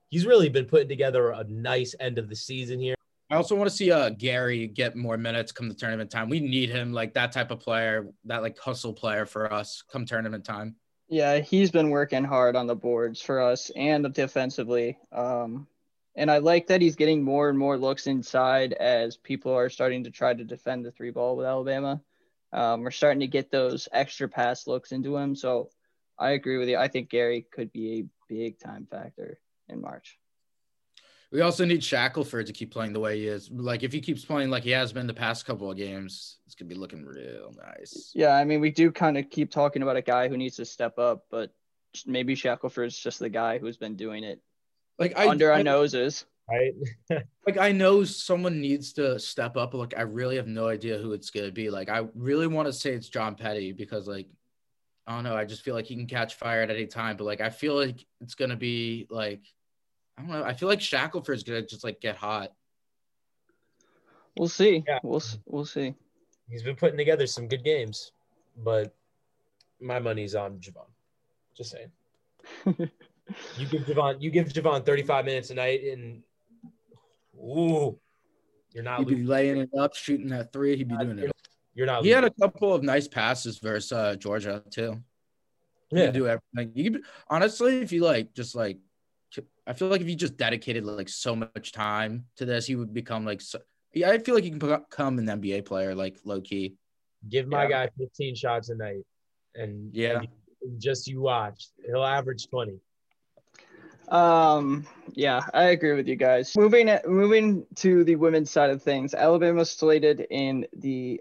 [0.08, 2.94] he's really been putting together a nice end of the season here.
[3.30, 6.28] I also want to see uh Gary get more minutes come the tournament time.
[6.28, 10.04] We need him like that type of player, that like hustle player for us come
[10.04, 10.74] tournament time.
[11.08, 14.98] Yeah, he's been working hard on the boards for us and defensively.
[15.10, 15.66] Um,
[16.16, 20.04] and I like that he's getting more and more looks inside as people are starting
[20.04, 22.00] to try to defend the three ball with Alabama.
[22.52, 25.34] Um, we're starting to get those extra pass looks into him.
[25.36, 25.70] So
[26.18, 26.76] I agree with you.
[26.76, 30.18] I think Gary could be a big time factor in March.
[31.32, 33.48] We also need Shackelford to keep playing the way he is.
[33.52, 36.56] Like if he keeps playing like he has been the past couple of games, it's
[36.56, 38.10] gonna be looking real nice.
[38.14, 40.64] Yeah, I mean, we do kind of keep talking about a guy who needs to
[40.64, 41.52] step up, but
[42.04, 44.40] maybe Shackelford's just the guy who's been doing it
[44.98, 46.24] Like I under I- our noses.
[46.50, 46.74] Right?
[47.46, 49.72] like I know someone needs to step up.
[49.72, 51.70] but, Like I really have no idea who it's gonna be.
[51.70, 54.28] Like I really want to say it's John Petty because like
[55.06, 55.36] I don't know.
[55.36, 57.16] I just feel like he can catch fire at any time.
[57.16, 59.42] But like I feel like it's gonna be like
[60.18, 60.44] I don't know.
[60.44, 62.52] I feel like Shackelford's gonna just like get hot.
[64.36, 64.84] We'll see.
[64.86, 64.98] Yeah.
[65.02, 65.94] We'll we'll see.
[66.48, 68.12] He's been putting together some good games,
[68.56, 68.94] but
[69.80, 70.88] my money's on Jahvon.
[71.54, 72.90] Just saying.
[73.56, 76.22] You give Jahvon, you give Jahvon 35 minutes a night, and
[77.40, 77.98] ooh,
[78.72, 80.76] you're not He'd be laying it up, shooting that three.
[80.76, 81.32] He'd be doing it.
[81.74, 82.04] You're not.
[82.04, 85.02] He had a couple of nice passes versus uh, Georgia too.
[85.90, 86.04] You yeah.
[86.06, 86.72] can do everything.
[86.74, 88.78] You could, honestly, if you like, just like,
[89.66, 92.92] I feel like if you just dedicated like so much time to this, he would
[92.92, 93.40] become like.
[93.40, 93.58] So,
[93.92, 96.74] yeah, I feel like he can become an NBA player, like low key.
[97.28, 97.86] Give my Yeah.
[97.86, 99.04] guy 15 shots a night,
[99.54, 100.22] and Yeah.
[100.62, 101.68] and just you watch.
[101.84, 102.78] He'll average 20.
[104.10, 106.56] Um, yeah, I agree with you guys.
[106.56, 111.20] Moving moving to the women's side of things, Alabama slated in the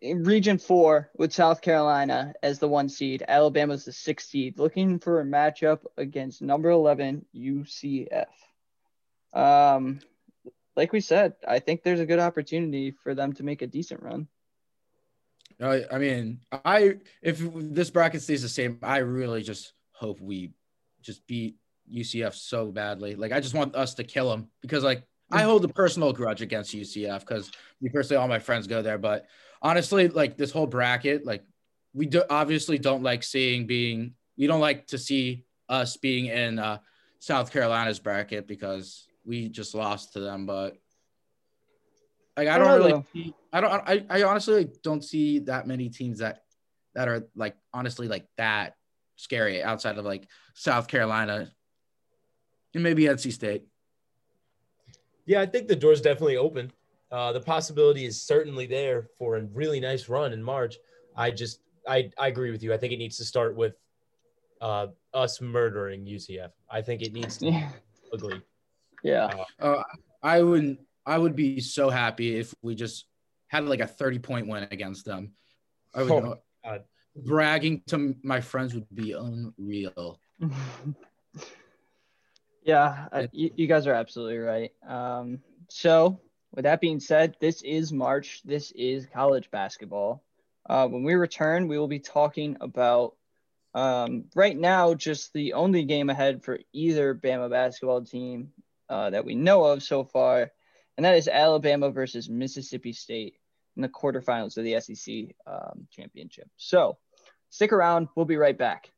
[0.00, 3.24] in Region Four with South Carolina as the one seed.
[3.26, 8.26] Alabama's the six seed, looking for a matchup against number eleven UCF.
[9.32, 10.00] Um,
[10.76, 14.02] like we said, I think there's a good opportunity for them to make a decent
[14.02, 14.28] run.
[15.60, 20.52] I, I mean, I if this bracket stays the same, I really just hope we
[21.02, 21.56] just beat
[21.92, 23.14] UCF so badly.
[23.14, 26.40] Like, I just want us to kill them because, like, I hold a personal grudge
[26.40, 28.98] against UCF because me personally, all my friends go there.
[28.98, 29.26] But
[29.60, 31.44] honestly, like this whole bracket, like
[31.92, 36.58] we do obviously don't like seeing being we don't like to see us being in
[36.58, 36.78] uh,
[37.18, 40.46] South Carolina's bracket because we just lost to them.
[40.46, 40.78] But
[42.36, 45.40] like I I don't don't really see, I don't I, I honestly like, don't see
[45.40, 46.42] that many teams that
[46.94, 48.76] that are like honestly like that
[49.22, 51.50] scary outside of like South Carolina
[52.74, 53.64] and maybe NC State.
[55.26, 56.72] Yeah, I think the door's definitely open.
[57.10, 60.76] Uh, the possibility is certainly there for a really nice run in March.
[61.16, 62.72] I just, I, I agree with you.
[62.72, 63.74] I think it needs to start with
[64.60, 66.50] uh, us murdering UCF.
[66.70, 67.70] I think it needs to be Yeah,
[68.12, 68.42] ugly.
[69.02, 69.44] yeah.
[69.58, 69.82] Uh,
[70.22, 73.06] I wouldn't, I would be so happy if we just
[73.48, 75.32] had like a 30 point win against them.
[75.94, 76.84] I would, Oh, God.
[77.24, 80.20] Bragging to my friends would be unreal.
[82.62, 84.72] yeah, I, you, you guys are absolutely right.
[84.86, 86.20] Um, so,
[86.54, 88.40] with that being said, this is March.
[88.44, 90.22] This is college basketball.
[90.68, 93.14] Uh, when we return, we will be talking about
[93.74, 98.50] um, right now just the only game ahead for either Bama basketball team
[98.88, 100.50] uh, that we know of so far,
[100.96, 103.34] and that is Alabama versus Mississippi State
[103.76, 106.48] in the quarterfinals of the SEC um, championship.
[106.56, 106.98] So,
[107.50, 108.08] stick around.
[108.14, 108.90] We'll be right back.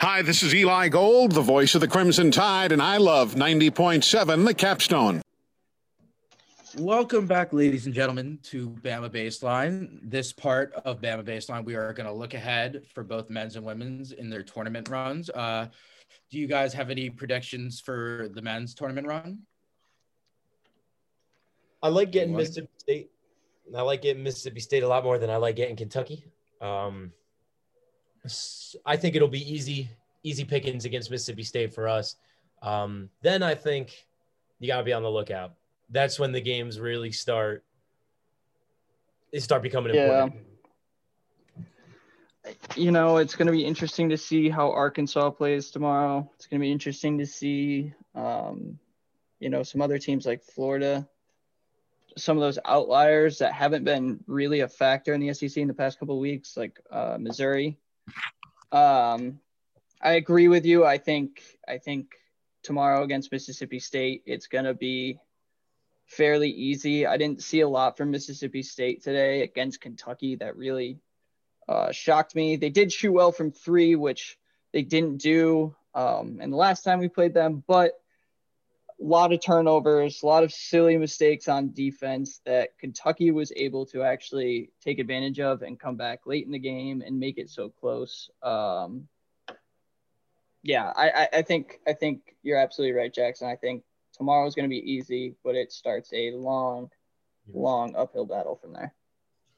[0.00, 4.44] Hi, this is Eli Gold, the voice of the Crimson Tide, and I love 90.7
[4.46, 5.22] The Capstone.
[6.78, 10.00] Welcome back, ladies and gentlemen, to Bama Baseline.
[10.02, 13.64] This part of Bama Baseline, we are going to look ahead for both men's and
[13.64, 15.28] women's in their tournament runs.
[15.30, 15.68] Uh,
[16.30, 19.40] do you guys have any predictions for the men's tournament run?
[21.82, 23.10] I like getting Mississippi State.
[23.76, 26.24] I like getting Mississippi State a lot more than I like getting Kentucky.
[26.60, 27.21] Um, s-
[28.86, 29.90] I think it'll be easy,
[30.22, 32.16] easy pickings against Mississippi State for us.
[32.62, 34.06] Um, then I think
[34.60, 35.54] you got to be on the lookout.
[35.90, 37.64] That's when the games really start.
[39.32, 40.02] They start becoming Yeah.
[40.24, 40.46] important.
[42.76, 46.28] you know, it's going to be interesting to see how Arkansas plays tomorrow.
[46.34, 48.78] It's going to be interesting to see, um,
[49.38, 51.08] you know, some other teams like Florida,
[52.16, 55.74] some of those outliers that haven't been really a factor in the SEC in the
[55.74, 57.78] past couple of weeks, like uh, Missouri.
[58.70, 59.40] Um,
[60.00, 60.84] I agree with you.
[60.84, 62.14] I think I think
[62.62, 65.18] tomorrow against Mississippi State, it's going to be
[66.06, 67.06] fairly easy.
[67.06, 70.98] I didn't see a lot from Mississippi State today against Kentucky that really
[71.68, 72.56] uh, shocked me.
[72.56, 74.38] They did shoot well from three, which
[74.72, 78.01] they didn't do um, and the last time we played them, but
[79.00, 83.86] a lot of turnovers, a lot of silly mistakes on defense that Kentucky was able
[83.86, 87.50] to actually take advantage of and come back late in the game and make it
[87.50, 88.30] so close.
[88.42, 89.08] Um,
[90.62, 93.48] yeah, I, I think I think you're absolutely right, Jackson.
[93.48, 96.88] I think tomorrow is going to be easy, but it starts a long,
[97.52, 98.94] long uphill battle from there.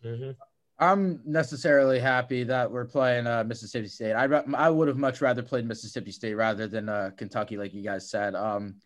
[0.05, 0.31] Mm-hmm.
[0.79, 4.15] I'm necessarily happy that we're playing uh, Mississippi State.
[4.15, 7.83] I I would have much rather played Mississippi State rather than uh, Kentucky, like you
[7.83, 8.35] guys said.
[8.35, 8.77] Um,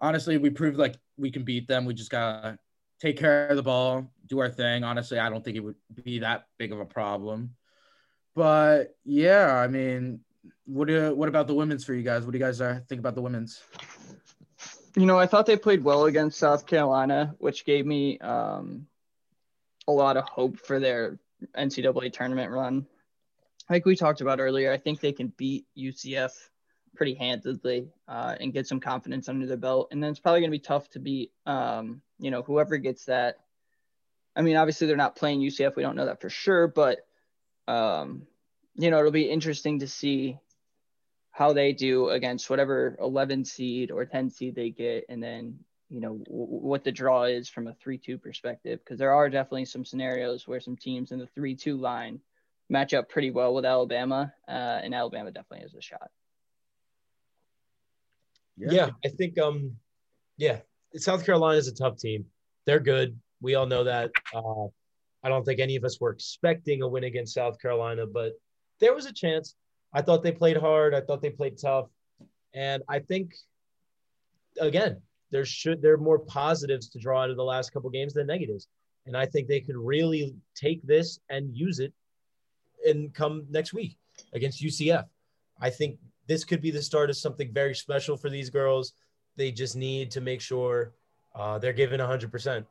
[0.00, 1.84] honestly, we proved like we can beat them.
[1.84, 2.58] We just gotta
[3.00, 4.84] take care of the ball, do our thing.
[4.84, 7.54] Honestly, I don't think it would be that big of a problem.
[8.34, 10.20] But yeah, I mean,
[10.66, 12.24] what do what about the women's for you guys?
[12.24, 13.62] What do you guys uh, think about the women's?
[14.96, 18.86] You know, I thought they played well against South Carolina, which gave me um,
[19.86, 21.18] a lot of hope for their
[21.56, 22.86] NCAA tournament run.
[23.70, 26.32] Like we talked about earlier, I think they can beat UCF
[26.98, 29.88] pretty handedly uh, and get some confidence under their belt.
[29.92, 33.04] And then it's probably going to be tough to beat, um, you know, whoever gets
[33.04, 33.36] that.
[34.36, 35.76] I mean, obviously they're not playing UCF.
[35.76, 37.06] We don't know that for sure, but,
[37.66, 38.26] um,
[38.74, 40.38] you know, it'll be interesting to see
[41.30, 45.04] how they do against whatever 11 seed or 10 seed they get.
[45.08, 49.14] And then you know w- what the draw is from a 3-2 perspective because there
[49.14, 52.20] are definitely some scenarios where some teams in the 3-2 line
[52.68, 56.10] match up pretty well with Alabama uh, and Alabama definitely has a shot.
[58.58, 58.68] Yeah.
[58.70, 59.76] yeah, I think um
[60.36, 60.58] yeah,
[60.96, 62.24] South Carolina is a tough team.
[62.66, 63.18] They're good.
[63.40, 64.10] We all know that.
[64.34, 64.66] Uh,
[65.22, 68.32] I don't think any of us were expecting a win against South Carolina, but
[68.80, 69.54] there was a chance.
[69.92, 70.94] I thought they played hard.
[70.94, 71.86] I thought they played tough.
[72.54, 73.34] And I think
[74.60, 78.14] again, there should there are more positives to draw out of the last couple games
[78.14, 78.68] than negatives.
[79.06, 81.92] And I think they could really take this and use it
[82.86, 83.96] and come next week
[84.32, 85.04] against UCF.
[85.60, 88.92] I think this could be the start of something very special for these girls.
[89.36, 90.92] They just need to make sure
[91.34, 92.64] uh, they're given 100%.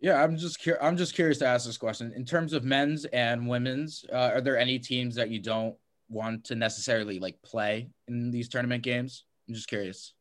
[0.00, 2.12] Yeah, I'm just cur- I'm just curious to ask this question.
[2.16, 5.76] In terms of men's and women's, uh, are there any teams that you don't
[6.08, 9.24] want to necessarily like play in these tournament games?
[9.48, 10.14] I'm just curious.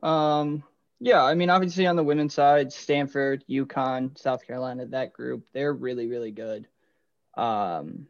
[0.00, 0.62] Um,
[1.00, 5.72] yeah, I mean, obviously on the women's side, Stanford, UConn, South Carolina, that group, they're
[5.72, 6.68] really, really good.
[7.36, 8.06] Um,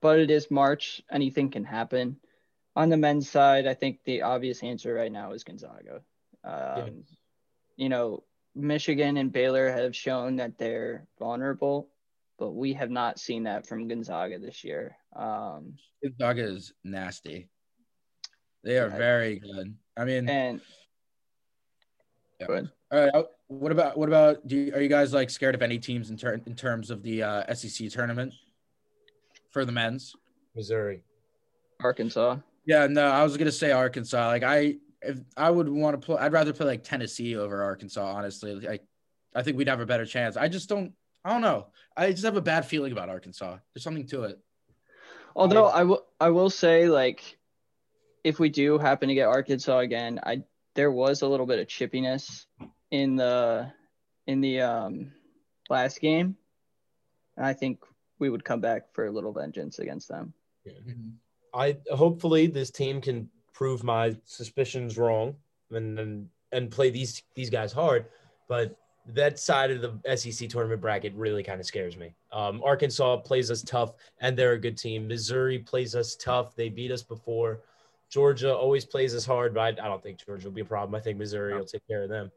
[0.00, 2.16] but it is March, anything can happen.
[2.76, 6.02] On the men's side, I think the obvious answer right now is Gonzaga.
[6.44, 7.04] Um,
[7.76, 8.22] You know,
[8.54, 11.88] Michigan and Baylor have shown that they're vulnerable,
[12.38, 14.96] but we have not seen that from Gonzaga this year.
[15.14, 17.48] Um, Gonzaga is nasty.
[18.62, 18.96] They are yeah.
[18.96, 19.74] very good.
[19.96, 20.60] I mean, and
[22.40, 22.46] yeah.
[22.92, 23.24] All right.
[23.48, 24.46] What about what about?
[24.46, 27.02] Do you, are you guys like scared of any teams in, ter- in terms of
[27.02, 28.34] the uh, SEC tournament
[29.50, 30.14] for the men's?
[30.54, 31.02] Missouri,
[31.80, 32.38] Arkansas.
[32.66, 34.26] Yeah, no, I was gonna say Arkansas.
[34.26, 38.04] Like I, if I would want to play, I'd rather play like Tennessee over Arkansas.
[38.04, 38.80] Honestly, I,
[39.34, 40.36] I think we'd have a better chance.
[40.36, 40.92] I just don't.
[41.24, 41.68] I don't know.
[41.96, 43.58] I just have a bad feeling about Arkansas.
[43.72, 44.38] There's something to it.
[45.34, 47.38] Although I, I will, I will say like,
[48.24, 50.42] if we do happen to get Arkansas again, I
[50.74, 52.46] there was a little bit of chippiness
[52.90, 53.72] in the
[54.26, 55.12] in the um,
[55.68, 56.36] last game,
[57.36, 57.80] and I think
[58.18, 60.32] we would come back for a little vengeance against them.
[60.64, 60.72] Yeah.
[61.56, 65.34] I hopefully this team can prove my suspicions wrong
[65.70, 68.06] and and, and play these these guys hard,
[68.48, 68.76] but
[69.08, 72.12] that side of the SEC tournament bracket really kind of scares me.
[72.32, 75.06] Um, Arkansas plays us tough, and they're a good team.
[75.06, 77.60] Missouri plays us tough; they beat us before.
[78.08, 80.94] Georgia always plays us hard, but I, I, don't think Georgia will be a problem.
[80.94, 81.58] I think Missouri no.
[81.58, 82.30] will take care of them.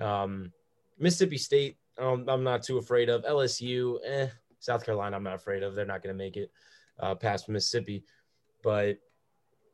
[0.00, 0.52] Um,
[0.98, 3.24] Mississippi State, um, I'm not too afraid of.
[3.24, 4.28] LSU, eh.
[4.60, 5.74] South Carolina, I'm not afraid of.
[5.74, 6.52] They're not going to make it
[7.00, 8.04] uh, past Mississippi.
[8.62, 8.98] But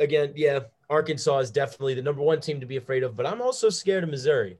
[0.00, 3.16] again, yeah, Arkansas is definitely the number one team to be afraid of.
[3.16, 4.58] But I'm also scared of Missouri.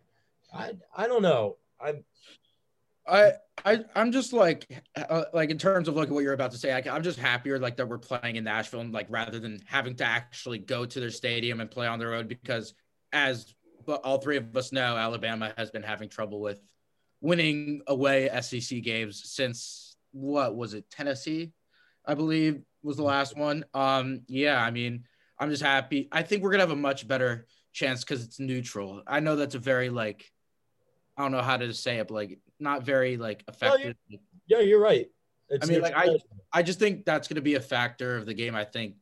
[0.52, 1.56] I I don't know.
[1.80, 2.04] I'm
[3.06, 3.32] I
[3.64, 6.72] I I'm just like uh, like in terms of like what you're about to say.
[6.72, 9.96] I, I'm just happier like that we're playing in Nashville and like rather than having
[9.96, 12.74] to actually go to their stadium and play on the road because
[13.12, 13.54] as
[14.04, 16.60] all three of us know, Alabama has been having trouble with
[17.20, 21.52] winning away SEC games since what was it Tennessee,
[22.04, 23.64] I believe was the last one.
[23.74, 25.04] Um, yeah, I mean,
[25.38, 26.08] I'm just happy.
[26.12, 29.02] I think we're gonna have a much better chance because it's neutral.
[29.06, 30.30] I know that's a very like
[31.16, 33.96] I don't know how to say it, but like not very like effective.
[34.06, 35.06] you're, yeah, you're right.
[35.48, 36.18] It's I mean, like I,
[36.52, 38.54] I just think that's going to be a factor of the game.
[38.54, 38.96] I think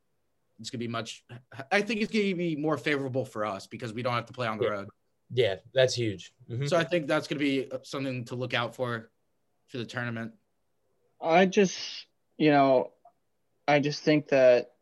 [0.60, 1.24] it's gonna be much.
[1.70, 4.46] I think it's gonna be more favorable for us because we don't have to play
[4.46, 4.70] on the Yeah.
[4.70, 4.88] road.
[5.32, 6.32] Yeah, that's huge.
[6.48, 6.68] Mhm.
[6.68, 9.10] So I think that's gonna be something to look out for
[9.66, 10.32] for the tournament.
[11.20, 12.06] I just,
[12.38, 12.92] you know,
[13.68, 14.72] I just think that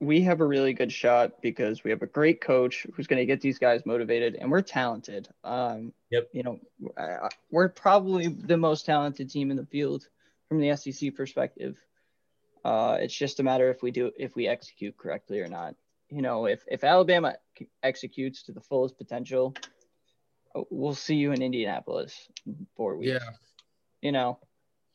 [0.00, 3.26] we have a really good shot because we have a great coach who's going to
[3.26, 5.28] get these guys motivated, and we're talented.
[5.42, 6.28] Um, Yep.
[6.32, 6.60] You know,
[7.50, 10.06] we're probably the most talented team in the field
[10.48, 11.76] from the SEC perspective.
[12.64, 15.74] Uh, it's just a matter if we do if we execute correctly or not.
[16.08, 17.34] You know, if if Alabama
[17.82, 19.54] executes to the fullest potential,
[20.70, 23.12] we'll see you in Indianapolis in four weeks.
[23.12, 23.30] Yeah.
[24.00, 24.38] You know,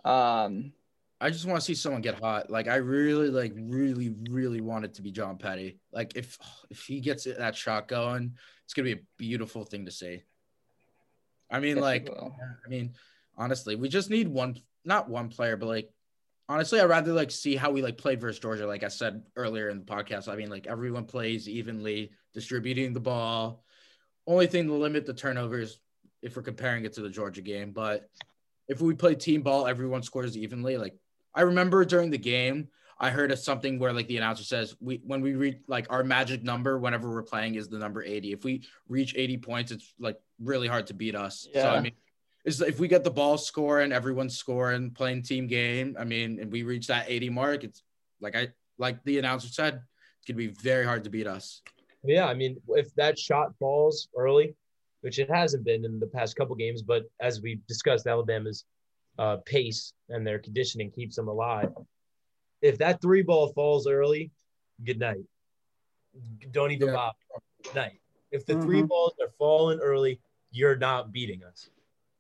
[0.06, 0.72] um,
[1.22, 2.50] I just want to see someone get hot.
[2.50, 5.80] Like I really, like really, really want it to be John Petty.
[5.92, 6.38] Like if
[6.70, 10.24] if he gets that shot going, it's gonna be a beautiful thing to see.
[11.52, 12.10] I mean, Yes, like.
[12.12, 12.94] I mean,
[13.38, 15.90] honestly, we just need one, not one player, but like,
[16.48, 18.68] honestly, I'd rather like see how we like played versus Georgia.
[18.68, 23.00] Like I said earlier in the podcast, I mean, like everyone plays evenly, distributing the
[23.00, 23.64] ball.
[24.28, 25.80] Only thing to limit the turnovers
[26.22, 28.10] if we're comparing it to the Georgia game, but
[28.68, 30.78] if we play team ball, everyone scores evenly.
[30.78, 30.96] Like
[31.34, 35.02] I remember during the game, I heard of something where like the announcer says we
[35.06, 38.34] when we reach like our magic number whenever we're playing is the number 80.
[38.34, 41.48] If we reach 80 points, it's like really hard to beat us.
[41.54, 41.94] So I mean
[42.46, 45.96] is if we get the ball scoring, everyone's scoring, playing team game.
[46.00, 47.84] I mean, and we reach that 80 mark, it's
[48.20, 51.62] like I like the announcer said, it's gonna be very hard to beat us.
[52.04, 54.56] Yeah, I mean, if that shot falls early,
[55.02, 58.66] which it hasn't been in the past couple games, but as we discussed, Alabama's
[59.20, 61.72] uh, pace and their conditioning keeps them alive.
[62.62, 64.32] If that three ball falls early,
[64.86, 65.26] good night.
[66.52, 66.94] Don't even Yeah.
[66.96, 67.18] bother.
[67.64, 68.02] Good night.
[68.32, 68.88] If the three Mhm.
[68.88, 71.70] balls are falling early, you're not beating us.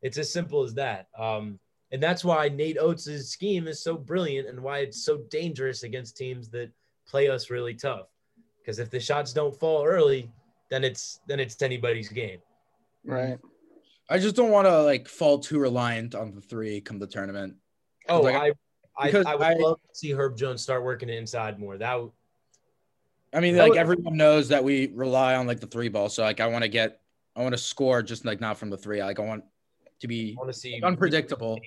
[0.01, 1.07] It's as simple as that.
[1.17, 1.59] Um,
[1.91, 6.17] and that's why Nate Oats' scheme is so brilliant and why it's so dangerous against
[6.17, 6.71] teams that
[7.07, 8.09] play us really tough.
[8.57, 10.29] Because if the shots don't fall early,
[10.69, 12.41] then it's then it's anybody's game.
[13.05, 13.39] Right.
[14.09, 17.55] I just don't want to like fall too reliant on the three come the tournament.
[18.07, 18.51] Oh, Like, I
[18.97, 21.77] I, I would I- love to see Herb Jones start working inside more.
[21.77, 22.11] That would,
[23.31, 26.09] I mean, That like would- everyone knows that we rely on like the three ball.
[26.09, 27.01] So like I want to get,
[27.35, 29.01] I want to score just like not from the three.
[29.01, 29.43] Like I want
[30.01, 31.59] to be I want to see unpredictable.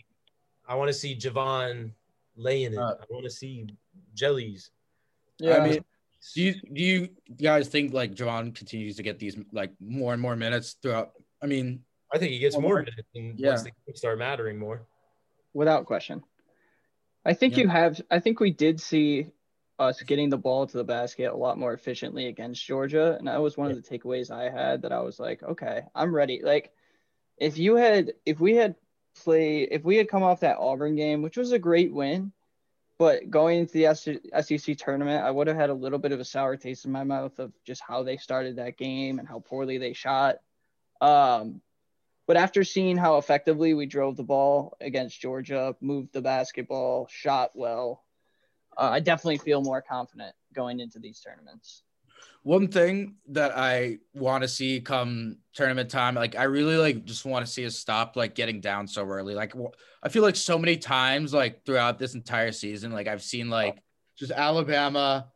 [0.68, 1.92] I want to see Jahvon
[2.36, 2.78] laying it.
[2.78, 3.66] Uh, I want to see
[4.14, 4.70] jellies.
[5.38, 5.58] Yeah.
[5.58, 5.84] I mean,
[6.34, 7.08] do you do you
[7.40, 11.12] guys think like Jahvon continues to get these like more and more minutes throughout?
[11.42, 13.50] I mean, I think he gets more minutes and yeah.
[13.50, 14.82] once the games start mattering more.
[15.54, 16.22] without question.
[17.24, 17.64] I think Yeah.
[17.64, 18.00] you have.
[18.10, 19.28] I think we did see
[19.78, 23.40] us getting the ball to the basket a lot more efficiently against Georgia, and that
[23.40, 24.82] was one of the takeaways I had.
[24.82, 26.40] That I was like, okay, I'm ready.
[26.42, 26.72] Like,
[27.36, 28.76] if you had, if we had
[29.22, 32.32] played, if we had come off that Auburn game, which was a great win,
[32.98, 36.24] but going into the SEC tournament, I would have had a little bit of a
[36.24, 39.78] sour taste in my mouth of just how they started that game and how poorly
[39.78, 40.36] they shot.
[41.00, 41.60] Um,
[42.32, 47.50] but after seeing how effectively we drove the ball against Georgia, moved the basketball, shot
[47.54, 48.04] well,
[48.78, 51.82] uh, I definitely feel more confident going into these tournaments.
[52.42, 57.26] one thing that I want to see come tournament time, like I really like just
[57.26, 59.34] want to see us stop like getting down so early.
[59.34, 59.52] Like
[60.02, 63.82] I feel like so many times like throughout this entire season, like I've seen like
[64.16, 65.28] just Alabama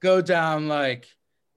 [0.00, 1.06] go down like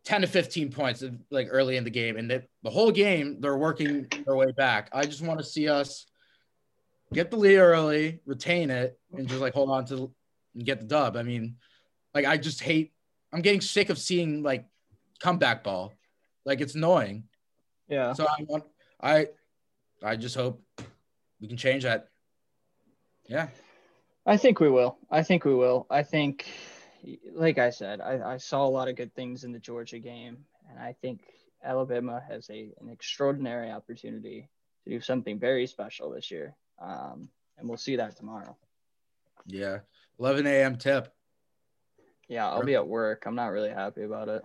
[0.05, 3.57] 10 to 15 points like early in the game and that the whole game they're
[3.57, 4.89] working their way back.
[4.93, 6.05] I just want to see us
[7.13, 10.13] get the lead early, retain it, and just like hold on to
[10.53, 11.17] and get the dub.
[11.17, 11.57] I mean,
[12.13, 12.93] like I just hate
[13.33, 14.65] I'm getting sick of seeing like
[15.19, 15.93] comeback ball.
[16.45, 17.23] Like it's annoying.
[17.87, 18.13] Yeah.
[18.13, 18.63] So I want
[19.01, 19.27] I
[20.03, 20.61] I just hope
[21.41, 22.09] we can change that.
[23.27, 23.47] Yeah.
[24.25, 24.97] I think we will.
[25.11, 25.85] I think we will.
[25.89, 26.47] I think,
[27.33, 30.37] like I said, I, I saw a lot of good things in the Georgia game,
[30.69, 31.21] and I think
[31.63, 34.49] Alabama has a an extraordinary opportunity
[34.83, 36.55] to do something very special this year.
[36.81, 38.55] Um, and we'll see that tomorrow.
[39.45, 39.79] Yeah.
[40.19, 40.77] 11 a.m.
[40.77, 41.13] tip.
[42.27, 43.25] Yeah, I'll be at work.
[43.25, 44.43] I'm not really happy about it.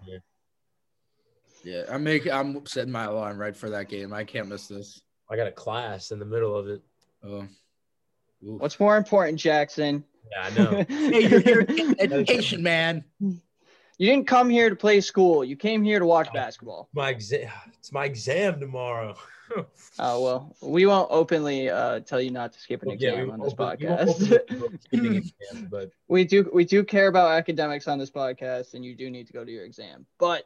[1.65, 1.85] Yeah.
[1.91, 4.13] I'm making I'm setting my alarm right for that game.
[4.13, 5.01] I can't miss this.
[5.31, 6.83] I got a class in the middle of it.
[7.23, 7.47] Oh.
[8.47, 8.61] Oof.
[8.61, 10.05] What's more important, Jackson?
[10.31, 10.85] Yeah, I know.
[10.89, 11.67] Hey, you're here
[11.99, 13.05] education, man.
[13.21, 15.45] You didn't come here to play school.
[15.45, 16.89] You came here to watch basketball.
[16.95, 17.51] my exam.
[17.79, 19.17] It's my exam tomorrow.
[19.99, 23.33] Oh well, we won't openly uh, tell you not to skip an Yeah, exam we
[23.33, 24.33] on this won't- we won't podcast.
[24.33, 28.75] open the skipping exam, but we do we do care about academics on this podcast,
[28.75, 30.07] and you do need to go to your exam.
[30.21, 30.45] But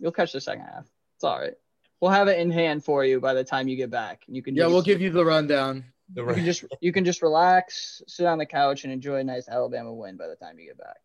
[0.00, 0.86] you'll catch the second half.
[1.14, 1.54] It's all right.
[2.00, 4.22] We'll have it in hand for you by the time you get back.
[4.26, 5.84] You can Yeah, we'll give you the rundown.
[6.14, 9.24] The you can just you can just relax, sit on the couch, and enjoy a
[9.24, 10.96] nice Alabama win by the time you get back.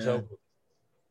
[0.00, 0.24] So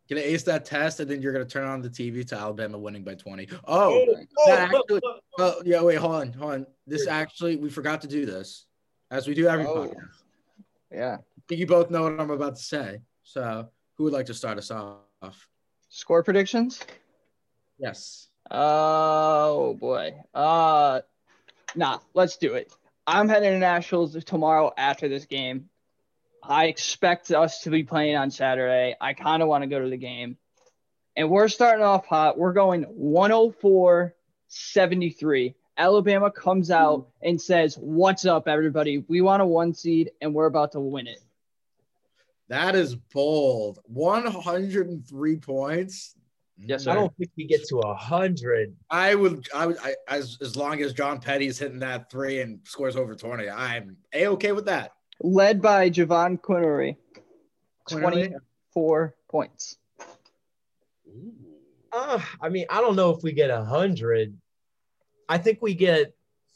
[0.09, 3.03] gonna ace that test, and then you're gonna turn on the TV to Alabama winning
[3.03, 3.47] by 20.
[3.65, 4.15] Oh, Oh,
[4.47, 5.01] that actually,
[5.39, 6.65] oh yeah, wait, hold on, hold on.
[6.87, 8.65] This actually, we forgot to do this,
[9.09, 9.87] as we do every Oh.
[9.87, 10.23] podcast.
[10.91, 11.17] Yeah.
[11.21, 12.99] I think you both know what I'm about to say.
[13.23, 15.47] So, who would like to start us off?
[15.89, 16.81] Score predictions?
[17.77, 18.27] Yes.
[18.49, 20.15] Oh boy.
[20.33, 21.01] Uh
[21.75, 22.73] nah, let's do it.
[23.07, 25.69] I'm heading to Nationals tomorrow after this game.
[26.43, 28.95] I expect us to be playing on Saturday.
[28.99, 30.37] I kind of want to go to the game.
[31.15, 32.37] And we're starting off hot.
[32.37, 34.15] We're going 104
[34.47, 35.55] 73.
[35.77, 39.03] Alabama comes out and says, What's up, everybody?
[39.07, 41.21] We want a one seed and we're about to win it.
[42.49, 43.79] That is bold.
[43.85, 46.15] 103 points.
[46.63, 46.91] Yes, sir.
[46.91, 48.75] I don't think we get to a hundred.
[48.89, 52.41] I would, I would, I, as as long as John Petty is hitting that three
[52.41, 54.93] and scores over 20, I'm a okay with that.
[55.21, 56.97] Led by Jahvon Quinery,
[57.87, 58.29] Quinerly?
[58.73, 59.77] 24 points.
[61.91, 64.37] Uh, I mean, I don't know if we get a hundred.
[65.27, 66.13] I think we get.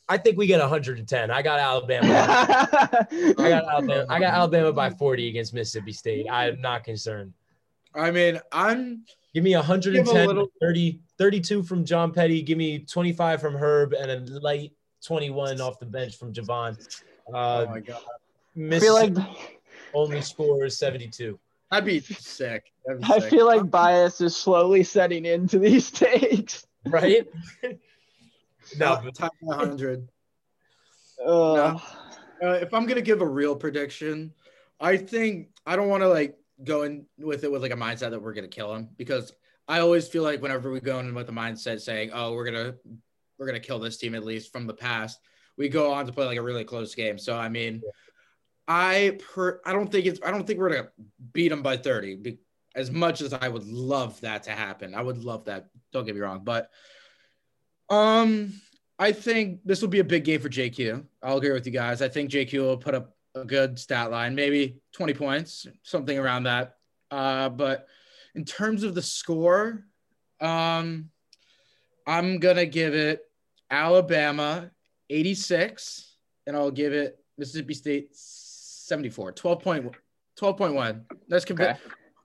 [0.07, 1.31] I think we get 110.
[1.31, 2.07] I got Alabama.
[3.11, 4.05] I got Alabama.
[4.07, 6.27] I got Alabama by 40 against Mississippi State.
[6.29, 7.33] I'm not concerned.
[7.95, 9.03] I mean, I'm
[9.35, 12.41] Give me 110, Give a little- 30, 32 from John Petty.
[12.41, 14.71] Give me 25 from Herb and a light
[15.03, 16.77] 21 off the bench from Jahvon.
[17.27, 18.01] oh Uh, my god,
[18.57, 19.13] I feel like
[19.93, 21.37] only scores 72.
[21.69, 22.71] I'd be sick.
[22.85, 23.29] That'd be I sick.
[23.29, 26.65] feel like bias is slowly setting into these takes.
[26.85, 27.27] Right?
[27.63, 27.75] no,
[28.79, 30.07] top, but top 100.
[31.25, 31.77] Uh,
[32.41, 34.33] Uh, if I'm gonna give a real prediction,
[34.79, 38.11] I think I don't want to like go in with it with like a mindset
[38.11, 39.33] that we're gonna kill him because
[39.67, 42.75] I always feel like whenever we go in with the mindset saying, "Oh, we're gonna
[43.37, 45.19] we're gonna kill this team," at least from the past,
[45.57, 47.17] we go on to play like a really close game.
[47.17, 47.81] So I mean,
[48.67, 50.89] I per I don't think it's I don't think we're gonna
[51.33, 52.15] beat them by 30.
[52.15, 52.39] Be,
[52.75, 55.67] as much as I would love that to happen, I would love that.
[55.91, 56.69] Don't get me wrong, but
[57.89, 58.53] um,
[58.99, 61.05] I think this will be a big game for JQ.
[61.23, 62.01] I'll agree with you guys.
[62.01, 66.43] I think JQ will put up a good stat line, maybe 20 points, something around
[66.43, 66.77] that.
[67.11, 67.87] Uh, but
[68.33, 69.85] in terms of the score,
[70.41, 71.09] um,
[72.07, 73.21] I'm gonna give it
[73.69, 74.71] Alabama
[75.09, 76.17] 86,
[76.47, 79.91] and I'll give it Mississippi State 74, 12 point,
[80.39, 81.01] 12.1.
[81.27, 81.79] That's conv- Okay.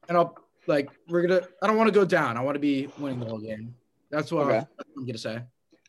[0.09, 0.37] and I'll
[0.67, 1.43] like we're gonna.
[1.63, 2.37] I don't want to go down.
[2.37, 3.75] I want to be winning the whole game.
[4.11, 4.59] That's what Okay.
[4.59, 4.67] I'm,
[4.99, 5.41] I'm gonna say.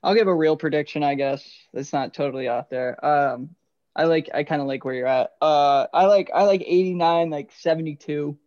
[0.04, 1.48] I'll give a real prediction, I guess.
[1.74, 3.04] It's not totally out there.
[3.06, 3.50] Um,
[3.96, 5.32] I like I kind of like where you're at.
[5.42, 8.38] Uh, I like I like 89, like 72.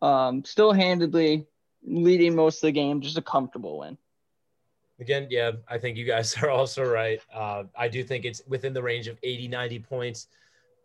[0.00, 1.46] Um, still handedly
[1.84, 3.96] leading most of the game, just a comfortable win.
[5.00, 7.20] again, yeah, I think you guys are also right.
[7.32, 10.26] Uh, I do think it's within the range of 80, 90 points.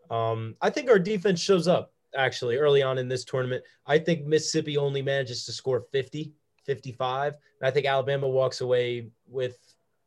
[0.09, 3.63] Um, I think our defense shows up actually early on in this tournament.
[3.85, 6.33] I think Mississippi only manages to score 50,
[6.63, 7.33] 55.
[7.59, 9.57] And I think Alabama walks away with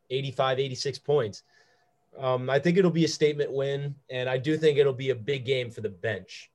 [0.08, 1.42] 85, 86 points.
[2.18, 5.14] Um, I think it'll be a statement win, and I do think it'll be a
[5.14, 6.50] big game for the bench.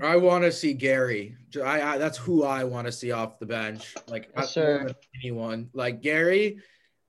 [0.00, 1.36] I want to see Gary.
[1.56, 3.94] I, I that's who I want to see off the bench.
[4.06, 4.94] Like Yes, not more sir.
[5.20, 5.70] anyone.
[5.72, 6.58] Like Gary,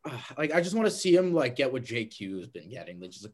[0.05, 2.99] uh, like I just want to see him like get what JQ has been getting,
[2.99, 3.27] like just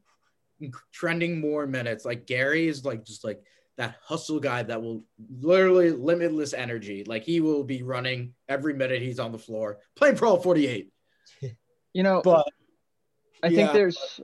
[0.60, 2.06] like trending more minutes.
[2.06, 3.42] Like Gary is like just like
[3.78, 5.04] that hustle guy that will
[5.40, 7.04] literally limitless energy.
[7.06, 10.92] Like he will be running every minute he's on the floor, playing for all 48.
[11.94, 12.46] You know, But
[13.44, 13.58] I yeah.
[13.58, 14.22] think there's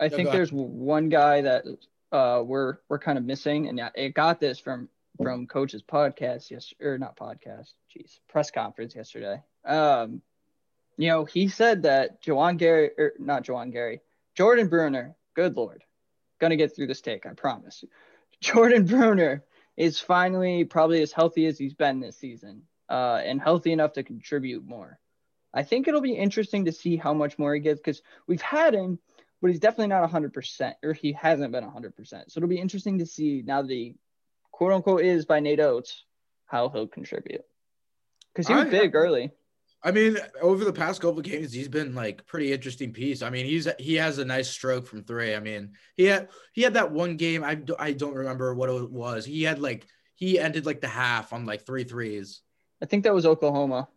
[0.00, 1.64] I go think there's one guy that
[2.12, 4.88] uh we're we're kind of missing and it got this from
[5.22, 9.42] from coach's podcast yes or not podcast jeez press conference yesterday.
[9.64, 10.22] Um
[10.96, 14.00] you know he said that Juwan Gary or not Juwan Gary
[14.34, 15.84] Jordan Bruner good lord
[16.40, 17.84] gonna get through this take I promise.
[18.40, 19.44] Jordan Bruner
[19.76, 24.02] is finally probably as healthy as he's been this season uh and healthy enough to
[24.02, 24.98] contribute more
[25.54, 28.74] I think it'll be interesting to see how much more he gets because we've had
[28.74, 28.98] him,
[29.40, 31.94] but he's definitely not 100%, or he hasn't been 100%.
[32.08, 33.94] So it'll be interesting to see now that he,
[34.50, 36.04] quote unquote, is by Nate Oats,
[36.46, 37.42] how he'll contribute.
[38.32, 39.30] Because he was I- big early.
[39.86, 43.20] I mean, over the past couple of games, he's been like pretty interesting piece.
[43.20, 45.34] I mean, he's he has a nice stroke from three.
[45.34, 47.44] I mean, he had he had that one game.
[47.44, 49.26] I I don't remember what it was.
[49.26, 52.40] He had like he ended like the half on like three threes.
[52.82, 53.88] I think that was Oklahoma.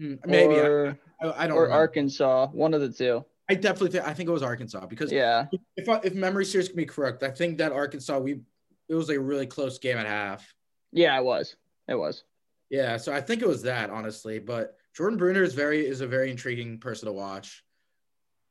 [0.00, 1.56] Hmm, Maybe I- Or, I, I don't.
[1.56, 1.72] or remember.
[1.82, 3.24] Arkansas, one of the two.
[3.50, 5.46] I definitely think I think it was Arkansas because Yeah.
[5.76, 8.40] if I, if memory serves me correct, I think that Arkansas we
[8.88, 10.54] it was a really close game at half.
[10.92, 11.56] Yeah, it was.
[11.88, 12.24] It was.
[12.70, 16.06] Yeah, so I think it was that honestly, but Jordan Bruner is very is a
[16.06, 17.62] very intriguing person to watch.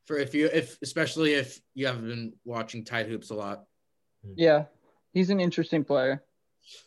[0.06, 3.64] For if you if especially if you haven't been watching Tide hoops a lot.
[4.36, 4.66] Yeah.
[5.12, 6.22] He's an interesting player.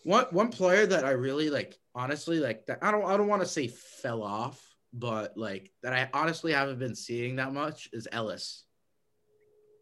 [0.03, 3.41] One one player that I really like, honestly, like that I don't I don't want
[3.41, 4.61] to say fell off,
[4.93, 8.63] but like that I honestly haven't been seeing that much is Ellis.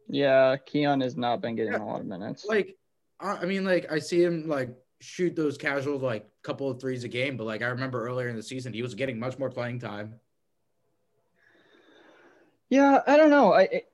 [0.08, 1.84] Yeah, Keon has not been getting yeah.
[1.84, 2.46] a lot of minutes.
[2.46, 2.78] Like,
[3.20, 7.08] I mean, like I see him like shoot those casual like couple of threes a
[7.08, 9.80] game, but like I remember earlier in the season he was getting much more playing
[9.80, 10.16] time.
[12.70, 13.54] Yeah, I don't know.
[13.54, 13.88] I it,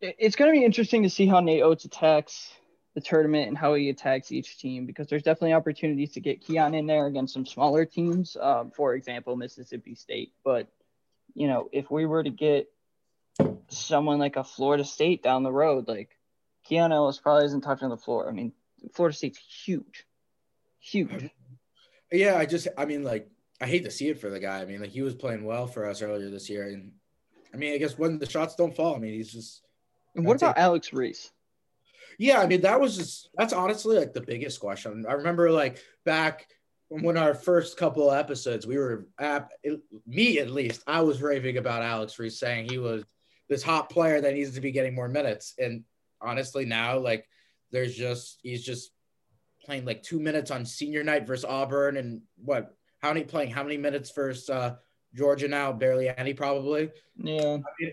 [0.00, 2.52] it's going to be interesting to see how Nate Oats attacks
[2.94, 6.74] the tournament and how he attacks each team because there's definitely opportunities to get Keon
[6.74, 8.36] in there against some smaller teams.
[8.40, 10.32] Um, for example, Mississippi State.
[10.44, 10.68] But
[11.34, 12.70] you know, if we were to get
[13.68, 16.16] someone like a Florida State down the road, like
[16.64, 18.28] Keon Ellis probably isn't touching the floor.
[18.28, 18.52] I mean,
[18.92, 20.06] Florida State's huge,
[20.80, 21.30] huge.
[22.12, 23.28] Yeah, I just, I mean, like,
[23.60, 24.60] I hate to see it for the guy.
[24.60, 26.92] I mean, like, he was playing well for us earlier this year, and
[27.52, 29.62] I mean, I guess when the shots don't fall, I mean, he's just.
[30.14, 30.56] And what about.
[30.56, 31.32] Alex Reese?
[32.18, 35.04] Yeah, I mean, that was just, that's honestly like the biggest question.
[35.08, 36.46] I remember like back
[36.88, 39.50] when our first couple of episodes, we were at
[40.06, 43.04] me at least, I was raving about Alex Reese, saying he was
[43.48, 45.54] this hot player that needs to be getting more minutes.
[45.58, 45.84] And
[46.20, 47.26] honestly, now like
[47.70, 48.90] there's just he's just
[49.64, 52.74] playing like two minutes on senior night versus Auburn, and what?
[53.00, 53.50] How many playing?
[53.50, 54.76] How many minutes versus uh,
[55.14, 55.72] Georgia now?
[55.72, 56.90] Barely any, probably.
[57.16, 57.56] Yeah.
[57.56, 57.92] I, mean,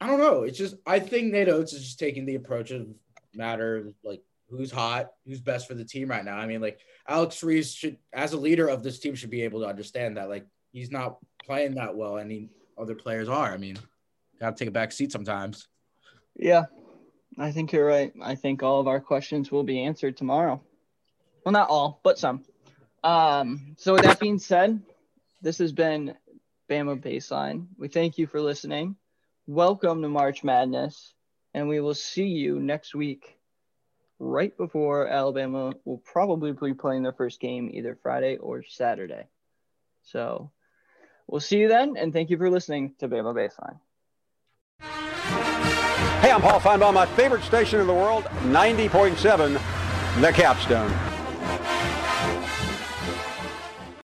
[0.00, 0.42] I don't know.
[0.42, 2.88] It's just I think Nate Oats is just taking the approach of
[3.36, 6.36] matter like who's hot, who's best for the team right now.
[6.36, 6.78] I mean, like
[7.08, 10.28] Alex Reese should, as a leader of this team, should be able to understand that
[10.28, 13.52] like he's not playing that well, he, other players are.
[13.52, 13.78] I mean,
[14.40, 15.68] got to take a back seat sometimes.
[16.36, 16.64] Yeah,
[17.38, 18.12] I think you're right.
[18.22, 20.62] I think all of our questions will be answered tomorrow.
[21.44, 22.44] Well, not all, but some.
[23.02, 24.80] Um, so with that being said,
[25.42, 26.14] this has been
[26.70, 27.66] Bama Baseline.
[27.76, 28.96] We thank you for listening.
[29.46, 31.13] Welcome to March Madness,
[31.54, 33.38] and we will see you next week,
[34.18, 39.28] right before Alabama will probably be playing their first game either Friday or Saturday.
[40.02, 40.50] So
[41.26, 43.78] we'll see you then, and thank you for listening to Bama Baseline.
[46.20, 46.94] Hey, I'm Paul Finebaum.
[46.94, 49.60] My favorite station in the world, 90.7,
[50.20, 51.13] The Capstone.